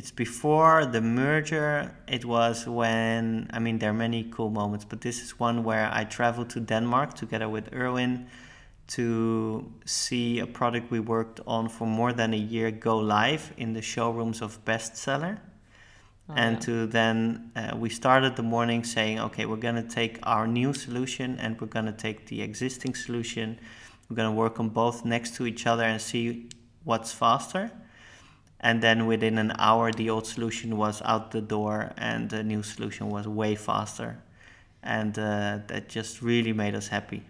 it's 0.00 0.10
before 0.10 0.86
the 0.86 1.02
merger. 1.02 1.94
It 2.08 2.24
was 2.24 2.66
when 2.66 3.50
I 3.52 3.58
mean 3.58 3.78
there 3.80 3.90
are 3.90 4.02
many 4.08 4.22
cool 4.34 4.48
moments, 4.48 4.86
but 4.90 5.02
this 5.02 5.20
is 5.22 5.38
one 5.38 5.62
where 5.62 5.90
I 5.92 6.04
traveled 6.04 6.48
to 6.54 6.60
Denmark 6.60 7.12
together 7.22 7.50
with 7.50 7.66
Erwin 7.74 8.26
to 8.96 9.70
see 9.84 10.38
a 10.38 10.46
product 10.46 10.90
we 10.90 11.00
worked 11.00 11.40
on 11.46 11.68
for 11.68 11.86
more 11.86 12.14
than 12.14 12.32
a 12.32 12.42
year 12.54 12.70
go 12.70 12.96
live 12.96 13.52
in 13.58 13.74
the 13.74 13.82
showrooms 13.82 14.40
of 14.40 14.64
Bestseller. 14.64 15.34
Oh, 16.30 16.34
and 16.34 16.54
yeah. 16.54 16.66
to 16.66 16.86
then 16.86 17.50
uh, 17.54 17.76
we 17.76 17.90
started 17.90 18.36
the 18.36 18.46
morning 18.54 18.82
saying 18.84 19.20
okay 19.26 19.44
we're 19.44 19.64
going 19.68 19.80
to 19.86 19.90
take 20.00 20.18
our 20.22 20.46
new 20.46 20.72
solution 20.72 21.28
and 21.42 21.60
we're 21.60 21.74
going 21.78 21.90
to 21.94 21.98
take 22.06 22.18
the 22.32 22.40
existing 22.48 22.94
solution 22.94 23.58
we're 24.08 24.16
going 24.20 24.32
to 24.34 24.38
work 24.44 24.60
on 24.60 24.68
both 24.70 25.04
next 25.04 25.34
to 25.36 25.42
each 25.50 25.66
other 25.66 25.84
and 25.92 26.00
see 26.00 26.48
what's 26.84 27.12
faster 27.12 27.70
and 28.60 28.82
then 28.82 29.06
within 29.06 29.38
an 29.38 29.52
hour 29.58 29.92
the 29.92 30.10
old 30.10 30.26
solution 30.26 30.76
was 30.76 31.02
out 31.04 31.30
the 31.32 31.40
door 31.40 31.92
and 31.96 32.30
the 32.30 32.42
new 32.42 32.62
solution 32.62 33.08
was 33.10 33.26
way 33.28 33.54
faster 33.54 34.22
and 34.82 35.18
uh, 35.18 35.58
that 35.68 35.88
just 35.88 36.22
really 36.22 36.52
made 36.52 36.74
us 36.74 36.88
happy 36.88 37.24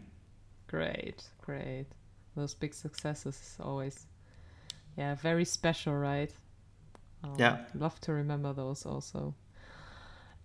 Great, 0.68 1.24
great. 1.42 1.86
Those 2.34 2.54
big 2.54 2.72
successes 2.74 3.56
always, 3.60 4.06
yeah, 4.96 5.14
very 5.16 5.44
special, 5.44 5.94
right? 5.94 6.32
Um, 7.24 7.38
Yeah. 7.38 7.58
Love 7.74 8.00
to 8.02 8.12
remember 8.12 8.52
those 8.54 8.86
also. 8.86 9.34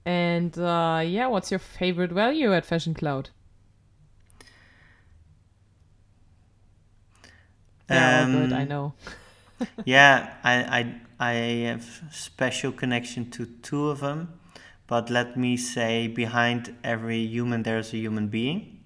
And 0.06 0.58
uh, 0.58 1.02
yeah, 1.06 1.28
what's 1.28 1.52
your 1.52 1.60
favorite 1.60 2.12
value 2.12 2.54
at 2.54 2.66
Fashion 2.66 2.94
Cloud? 2.96 3.30
Yeah, 7.90 8.10
all 8.10 8.26
good. 8.26 8.52
I 8.54 8.64
Um, 8.64 8.66
know. 8.66 8.94
Yeah, 9.86 10.34
I, 10.44 10.54
I 10.80 10.96
I 11.20 11.34
have 11.68 11.86
special 12.12 12.72
connection 12.72 13.30
to 13.32 13.46
two 13.46 13.90
of 13.90 14.02
them, 14.02 14.40
but 14.88 15.10
let 15.10 15.38
me 15.38 15.56
say 15.58 16.08
behind 16.08 16.76
every 16.84 17.20
human 17.26 17.64
there's 17.64 17.94
a 17.94 17.98
human 17.98 18.28
being. 18.28 18.80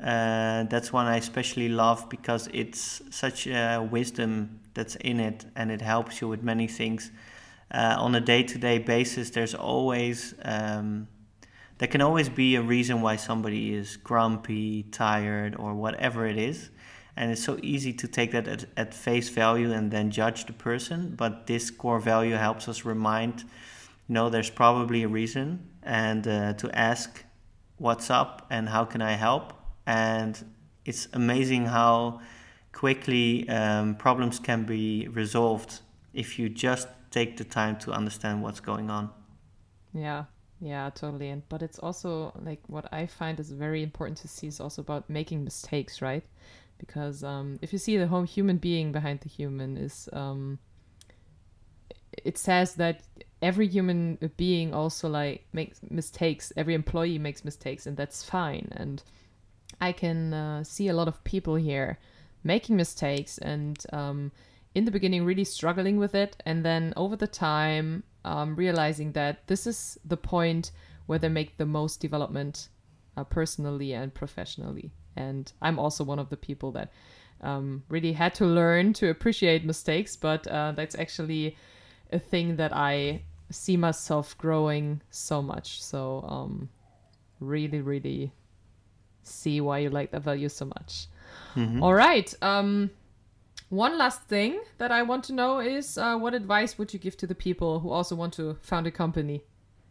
Uh, 0.00 0.62
that's 0.64 0.92
one 0.92 1.06
I 1.06 1.16
especially 1.16 1.68
love 1.68 2.08
because 2.08 2.48
it's 2.52 3.02
such 3.10 3.48
a 3.48 3.80
wisdom 3.80 4.60
that's 4.74 4.94
in 4.96 5.18
it, 5.18 5.44
and 5.56 5.72
it 5.72 5.80
helps 5.80 6.20
you 6.20 6.28
with 6.28 6.42
many 6.42 6.68
things. 6.68 7.10
Uh, 7.70 7.96
on 7.98 8.14
a 8.14 8.20
day-to-day 8.20 8.78
basis, 8.78 9.30
there's 9.30 9.54
always 9.54 10.34
um, 10.42 11.08
there 11.78 11.88
can 11.88 12.00
always 12.00 12.28
be 12.28 12.54
a 12.54 12.62
reason 12.62 13.02
why 13.02 13.16
somebody 13.16 13.74
is 13.74 13.96
grumpy, 13.96 14.84
tired, 14.84 15.56
or 15.56 15.74
whatever 15.74 16.26
it 16.26 16.36
is 16.36 16.70
and 17.18 17.32
it's 17.32 17.42
so 17.42 17.58
easy 17.62 17.92
to 17.92 18.06
take 18.06 18.30
that 18.30 18.46
at, 18.46 18.64
at 18.76 18.94
face 18.94 19.28
value 19.28 19.72
and 19.72 19.90
then 19.90 20.10
judge 20.10 20.46
the 20.46 20.52
person 20.52 21.14
but 21.16 21.46
this 21.46 21.70
core 21.70 21.98
value 21.98 22.36
helps 22.36 22.68
us 22.68 22.84
remind 22.84 23.40
you 24.08 24.14
know 24.14 24.30
there's 24.30 24.50
probably 24.50 25.02
a 25.02 25.08
reason 25.08 25.68
and 25.82 26.26
uh, 26.28 26.52
to 26.54 26.70
ask 26.78 27.24
what's 27.76 28.08
up 28.08 28.46
and 28.50 28.68
how 28.68 28.84
can 28.84 29.02
i 29.02 29.12
help 29.12 29.52
and 29.86 30.44
it's 30.84 31.08
amazing 31.12 31.66
how 31.66 32.20
quickly 32.72 33.48
um, 33.48 33.94
problems 33.96 34.38
can 34.38 34.64
be 34.64 35.08
resolved 35.08 35.80
if 36.14 36.38
you 36.38 36.48
just 36.48 36.88
take 37.10 37.36
the 37.36 37.44
time 37.44 37.76
to 37.76 37.90
understand 37.90 38.42
what's 38.42 38.60
going 38.60 38.88
on 38.90 39.10
Yeah, 39.92 40.24
yeah, 40.60 40.90
totally. 40.94 41.30
And 41.30 41.42
but 41.48 41.62
it's 41.62 41.78
also 41.78 42.32
like 42.42 42.60
what 42.66 42.92
I 42.92 43.06
find 43.06 43.38
is 43.40 43.50
very 43.50 43.82
important 43.82 44.18
to 44.18 44.28
see 44.28 44.46
is 44.46 44.60
also 44.60 44.82
about 44.82 45.08
making 45.08 45.44
mistakes, 45.44 46.02
right? 46.02 46.24
Because 46.78 47.24
um, 47.24 47.58
if 47.62 47.72
you 47.72 47.78
see 47.78 47.96
the 47.96 48.06
whole 48.06 48.22
human 48.22 48.58
being 48.58 48.92
behind 48.92 49.20
the 49.20 49.28
human 49.28 49.76
is, 49.76 50.08
um, 50.12 50.58
it 52.24 52.38
says 52.38 52.74
that 52.74 53.02
every 53.42 53.66
human 53.66 54.18
being 54.36 54.74
also 54.74 55.08
like 55.08 55.46
makes 55.52 55.80
mistakes. 55.90 56.52
Every 56.56 56.74
employee 56.74 57.18
makes 57.18 57.44
mistakes, 57.44 57.86
and 57.86 57.96
that's 57.96 58.24
fine. 58.24 58.68
And 58.72 59.02
I 59.80 59.92
can 59.92 60.34
uh, 60.34 60.64
see 60.64 60.88
a 60.88 60.94
lot 60.94 61.08
of 61.08 61.22
people 61.24 61.56
here 61.56 61.98
making 62.44 62.76
mistakes 62.76 63.38
and 63.38 63.84
um, 63.92 64.30
in 64.74 64.84
the 64.84 64.90
beginning 64.90 65.24
really 65.24 65.44
struggling 65.44 65.98
with 65.98 66.14
it, 66.14 66.40
and 66.46 66.64
then 66.64 66.92
over 66.96 67.16
the 67.16 67.26
time 67.26 68.04
um, 68.24 68.54
realizing 68.56 69.12
that 69.12 69.46
this 69.46 69.66
is 69.66 69.98
the 70.04 70.16
point 70.16 70.70
where 71.06 71.18
they 71.18 71.28
make 71.28 71.56
the 71.56 71.66
most 71.66 72.00
development 72.00 72.68
uh, 73.16 73.24
personally 73.24 73.92
and 73.92 74.14
professionally. 74.14 74.92
And 75.18 75.52
I'm 75.60 75.78
also 75.78 76.04
one 76.04 76.18
of 76.18 76.30
the 76.30 76.36
people 76.36 76.70
that 76.72 76.92
um, 77.40 77.82
really 77.88 78.12
had 78.12 78.34
to 78.36 78.46
learn 78.46 78.92
to 78.94 79.10
appreciate 79.10 79.64
mistakes, 79.64 80.16
but 80.16 80.46
uh, 80.46 80.72
that's 80.72 80.94
actually 80.94 81.56
a 82.12 82.18
thing 82.18 82.56
that 82.56 82.72
I 82.74 83.22
see 83.50 83.76
myself 83.76 84.36
growing 84.38 85.00
so 85.10 85.42
much. 85.42 85.82
So, 85.82 86.24
um, 86.28 86.68
really, 87.40 87.80
really 87.80 88.32
see 89.22 89.60
why 89.60 89.78
you 89.78 89.90
like 89.90 90.10
that 90.12 90.22
value 90.22 90.48
so 90.48 90.64
much. 90.64 91.06
Mm-hmm. 91.54 91.82
All 91.82 91.94
right. 91.94 92.32
Um, 92.42 92.90
one 93.68 93.98
last 93.98 94.22
thing 94.22 94.60
that 94.78 94.90
I 94.90 95.02
want 95.02 95.24
to 95.24 95.32
know 95.32 95.60
is 95.60 95.98
uh, 95.98 96.16
what 96.16 96.34
advice 96.34 96.78
would 96.78 96.92
you 96.92 96.98
give 96.98 97.16
to 97.18 97.26
the 97.26 97.34
people 97.34 97.80
who 97.80 97.90
also 97.90 98.14
want 98.16 98.32
to 98.34 98.56
found 98.62 98.86
a 98.86 98.90
company? 98.90 99.44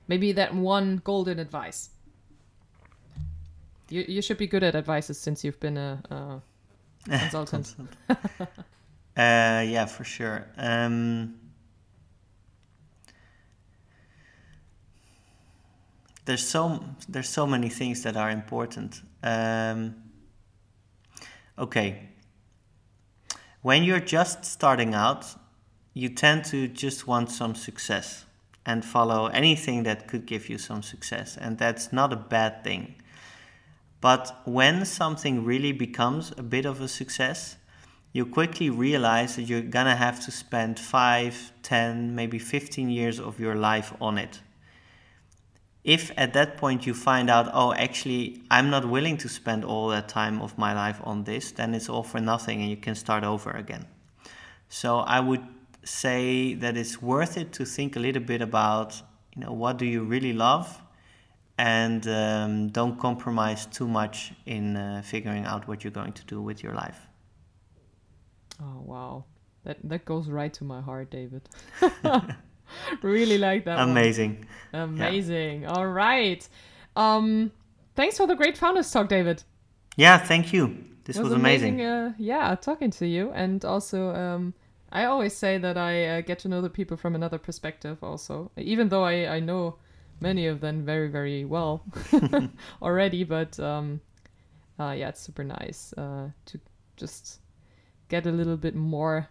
Maybe 0.08 0.32
that 0.32 0.56
one 0.56 1.02
golden 1.04 1.38
advice. 1.40 1.90
You, 3.90 4.06
you 4.08 4.22
should 4.22 4.38
be 4.38 4.48
good 4.48 4.64
at 4.64 4.76
advices 4.76 5.18
since 5.18 5.44
you've 5.44 5.60
been 5.60 5.78
a, 5.78 6.02
a 6.10 6.42
consultant. 7.20 7.74
uh, 8.10 8.16
yeah, 9.16 9.86
for 9.86 10.04
sure. 10.04 10.48
Um, 10.58 11.36
there's 16.26 16.46
so 16.46 16.84
there's 17.08 17.30
so 17.30 17.48
many 17.48 17.70
things 17.70 18.04
that 18.04 18.18
are 18.18 18.30
important. 18.30 19.02
Um, 19.24 19.96
okay, 21.58 22.10
when 23.62 23.84
you're 23.84 24.02
just 24.02 24.46
starting 24.46 24.94
out, 24.94 25.26
you 25.94 26.10
tend 26.10 26.46
to 26.46 26.68
just 26.68 27.08
want 27.08 27.32
some 27.32 27.56
success 27.56 28.26
and 28.66 28.84
follow 28.84 29.28
anything 29.28 29.84
that 29.84 30.10
could 30.10 30.26
give 30.26 30.50
you 30.50 30.58
some 30.58 30.84
success, 30.84 31.38
and 31.38 31.58
that's 31.58 31.94
not 31.94 32.12
a 32.12 32.18
bad 32.18 32.64
thing. 32.64 32.96
But 34.00 34.42
when 34.46 34.86
something 34.86 35.44
really 35.44 35.72
becomes 35.72 36.34
a 36.38 36.44
bit 36.44 36.66
of 36.66 36.82
a 36.82 36.88
success, 36.88 37.58
you 38.14 38.26
quickly 38.26 38.70
realize 38.70 39.36
that 39.36 39.44
you're 39.44 39.62
gonna 39.62 39.96
have 39.96 40.24
to 40.26 40.32
spend 40.32 40.80
5, 40.80 41.54
10, 41.64 42.16
maybe 42.16 42.40
15 42.40 42.90
years 42.90 43.20
of 43.20 43.40
your 43.40 43.56
life 43.56 43.94
on 44.00 44.18
it 44.18 44.42
if 45.88 46.12
at 46.18 46.34
that 46.34 46.58
point 46.58 46.86
you 46.86 46.94
find 46.94 47.30
out, 47.30 47.50
oh, 47.54 47.74
actually, 47.74 48.44
I'm 48.52 48.70
not 48.70 48.84
willing 48.84 49.16
to 49.20 49.30
spend 49.30 49.64
all 49.64 49.88
that 49.88 50.10
time 50.10 50.42
of 50.42 50.58
my 50.58 50.74
life 50.74 51.00
on 51.06 51.24
this, 51.24 51.52
then 51.52 51.74
it's 51.74 51.88
all 51.88 52.04
for 52.04 52.20
nothing 52.20 52.60
and 52.62 52.70
you 52.70 52.76
can 52.76 52.94
start 52.94 53.24
over 53.24 53.52
again. 53.52 53.88
So 54.68 55.00
I 55.00 55.22
would 55.22 55.46
say 55.86 56.56
that 56.56 56.76
it's 56.76 57.02
worth 57.02 57.38
it 57.38 57.54
to 57.54 57.64
think 57.64 57.96
a 57.96 58.00
little 58.00 58.22
bit 58.22 58.42
about, 58.42 59.02
you 59.34 59.42
know, 59.42 59.54
what 59.54 59.78
do 59.78 59.86
you 59.86 60.04
really 60.04 60.34
love? 60.34 60.82
And 61.58 62.08
um, 62.08 62.70
don't 62.70 63.00
compromise 63.00 63.66
too 63.66 63.88
much 63.88 64.32
in 64.46 64.78
uh, 64.78 65.02
figuring 65.04 65.46
out 65.46 65.68
what 65.68 65.84
you're 65.84 65.92
going 65.92 66.14
to 66.14 66.24
do 66.26 66.42
with 66.42 66.62
your 66.62 66.74
life. 66.74 67.08
Oh, 68.62 68.82
wow. 68.84 69.26
That, 69.64 69.78
that 69.84 70.06
goes 70.06 70.28
right 70.30 70.54
to 70.54 70.64
my 70.64 70.82
heart, 70.82 71.10
David. 71.10 71.50
really 73.02 73.38
like 73.38 73.66
that. 73.66 73.80
Amazing. 73.80 74.46
One. 74.72 74.84
Amazing. 74.84 75.64
Yeah. 75.64 75.72
All 75.72 75.88
right. 75.88 76.48
Um, 76.96 77.52
thanks 77.96 78.18
for 78.18 78.28
the 78.28 78.36
great 78.36 78.58
founders 78.58 78.92
talk, 78.92 79.10
David. 79.10 79.44
Yeah, 79.96 80.18
thank 80.18 80.54
you. 80.54 80.78
This 81.06 81.18
was, 81.18 81.30
was, 81.30 81.34
amazing. 81.34 81.82
amazing. 81.82 81.86
Uh, 81.86 82.14
yeah, 82.18 82.56
talking 82.56 82.92
to 82.92 83.08
you, 83.08 83.32
and 83.32 83.64
also 83.64 84.14
um, 84.14 84.54
I 84.92 85.06
always 85.06 85.34
say 85.34 85.58
that 85.58 85.78
I 85.78 86.06
uh, 86.06 86.22
get 86.22 86.40
to 86.40 86.50
know 86.50 86.62
the 86.62 86.70
people 86.70 86.98
from 86.98 87.16
another 87.16 87.38
perspective. 87.38 87.98
Also, 88.04 88.52
even 88.58 88.90
though 88.90 89.04
I 89.04 89.36
I 89.36 89.40
know 89.40 89.78
many 90.20 90.48
of 90.48 90.62
them 90.62 90.86
very 90.86 91.10
very 91.10 91.46
well 91.46 91.84
already, 92.82 93.24
but 93.24 93.60
um, 93.60 94.02
uh, 94.80 94.92
yeah, 94.92 95.10
it's 95.10 95.22
super 95.22 95.44
nice 95.44 95.94
uh, 95.98 96.30
to 96.46 96.60
just 96.96 97.40
get 98.10 98.26
a 98.26 98.32
little 98.32 98.58
bit 98.58 98.76
more 98.76 99.28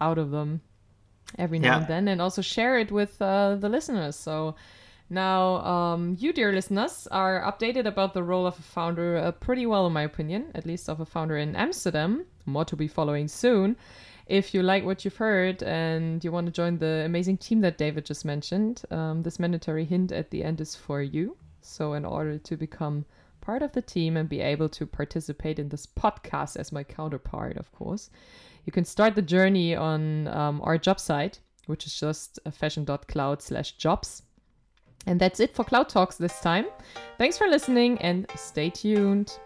out 0.00 0.18
of 0.18 0.30
them 0.30 0.60
every 1.38 1.58
now 1.58 1.74
yeah. 1.74 1.78
and 1.78 1.86
then 1.88 2.08
and 2.08 2.22
also 2.22 2.40
share 2.42 2.78
it 2.78 2.90
with 2.90 3.20
uh, 3.20 3.56
the 3.56 3.68
listeners. 3.68 4.16
So 4.16 4.54
now 5.10 5.56
um, 5.64 6.16
you, 6.18 6.32
dear 6.32 6.52
listeners, 6.52 7.08
are 7.10 7.40
updated 7.42 7.86
about 7.86 8.14
the 8.14 8.22
role 8.22 8.46
of 8.46 8.58
a 8.58 8.62
founder 8.62 9.16
uh, 9.16 9.32
pretty 9.32 9.66
well, 9.66 9.86
in 9.86 9.92
my 9.92 10.02
opinion, 10.02 10.50
at 10.54 10.66
least 10.66 10.88
of 10.88 11.00
a 11.00 11.06
founder 11.06 11.36
in 11.36 11.56
Amsterdam. 11.56 12.26
More 12.46 12.64
to 12.66 12.76
be 12.76 12.88
following 12.88 13.28
soon. 13.28 13.76
If 14.28 14.52
you 14.52 14.62
like 14.62 14.84
what 14.84 15.04
you've 15.04 15.16
heard 15.16 15.62
and 15.62 16.22
you 16.22 16.30
want 16.30 16.46
to 16.46 16.52
join 16.52 16.76
the 16.76 17.02
amazing 17.06 17.38
team 17.38 17.62
that 17.62 17.78
David 17.78 18.04
just 18.04 18.26
mentioned, 18.26 18.82
um, 18.90 19.22
this 19.22 19.38
mandatory 19.38 19.86
hint 19.86 20.12
at 20.12 20.30
the 20.30 20.44
end 20.44 20.60
is 20.60 20.76
for 20.76 21.00
you. 21.00 21.36
So, 21.62 21.94
in 21.94 22.04
order 22.04 22.38
to 22.38 22.56
become 22.56 23.06
part 23.40 23.62
of 23.62 23.72
the 23.72 23.80
team 23.80 24.18
and 24.18 24.28
be 24.28 24.40
able 24.40 24.68
to 24.68 24.86
participate 24.86 25.58
in 25.58 25.70
this 25.70 25.86
podcast 25.86 26.56
as 26.56 26.72
my 26.72 26.84
counterpart, 26.84 27.56
of 27.56 27.72
course, 27.72 28.10
you 28.66 28.72
can 28.72 28.84
start 28.84 29.14
the 29.14 29.22
journey 29.22 29.74
on 29.74 30.28
um, 30.28 30.60
our 30.62 30.76
job 30.76 31.00
site, 31.00 31.40
which 31.64 31.86
is 31.86 31.98
just 31.98 32.38
fashion.cloud 32.52 33.40
slash 33.40 33.72
jobs. 33.72 34.22
And 35.06 35.18
that's 35.18 35.40
it 35.40 35.54
for 35.54 35.64
Cloud 35.64 35.88
Talks 35.88 36.16
this 36.16 36.38
time. 36.40 36.66
Thanks 37.16 37.38
for 37.38 37.46
listening 37.46 37.96
and 38.02 38.26
stay 38.36 38.68
tuned. 38.68 39.38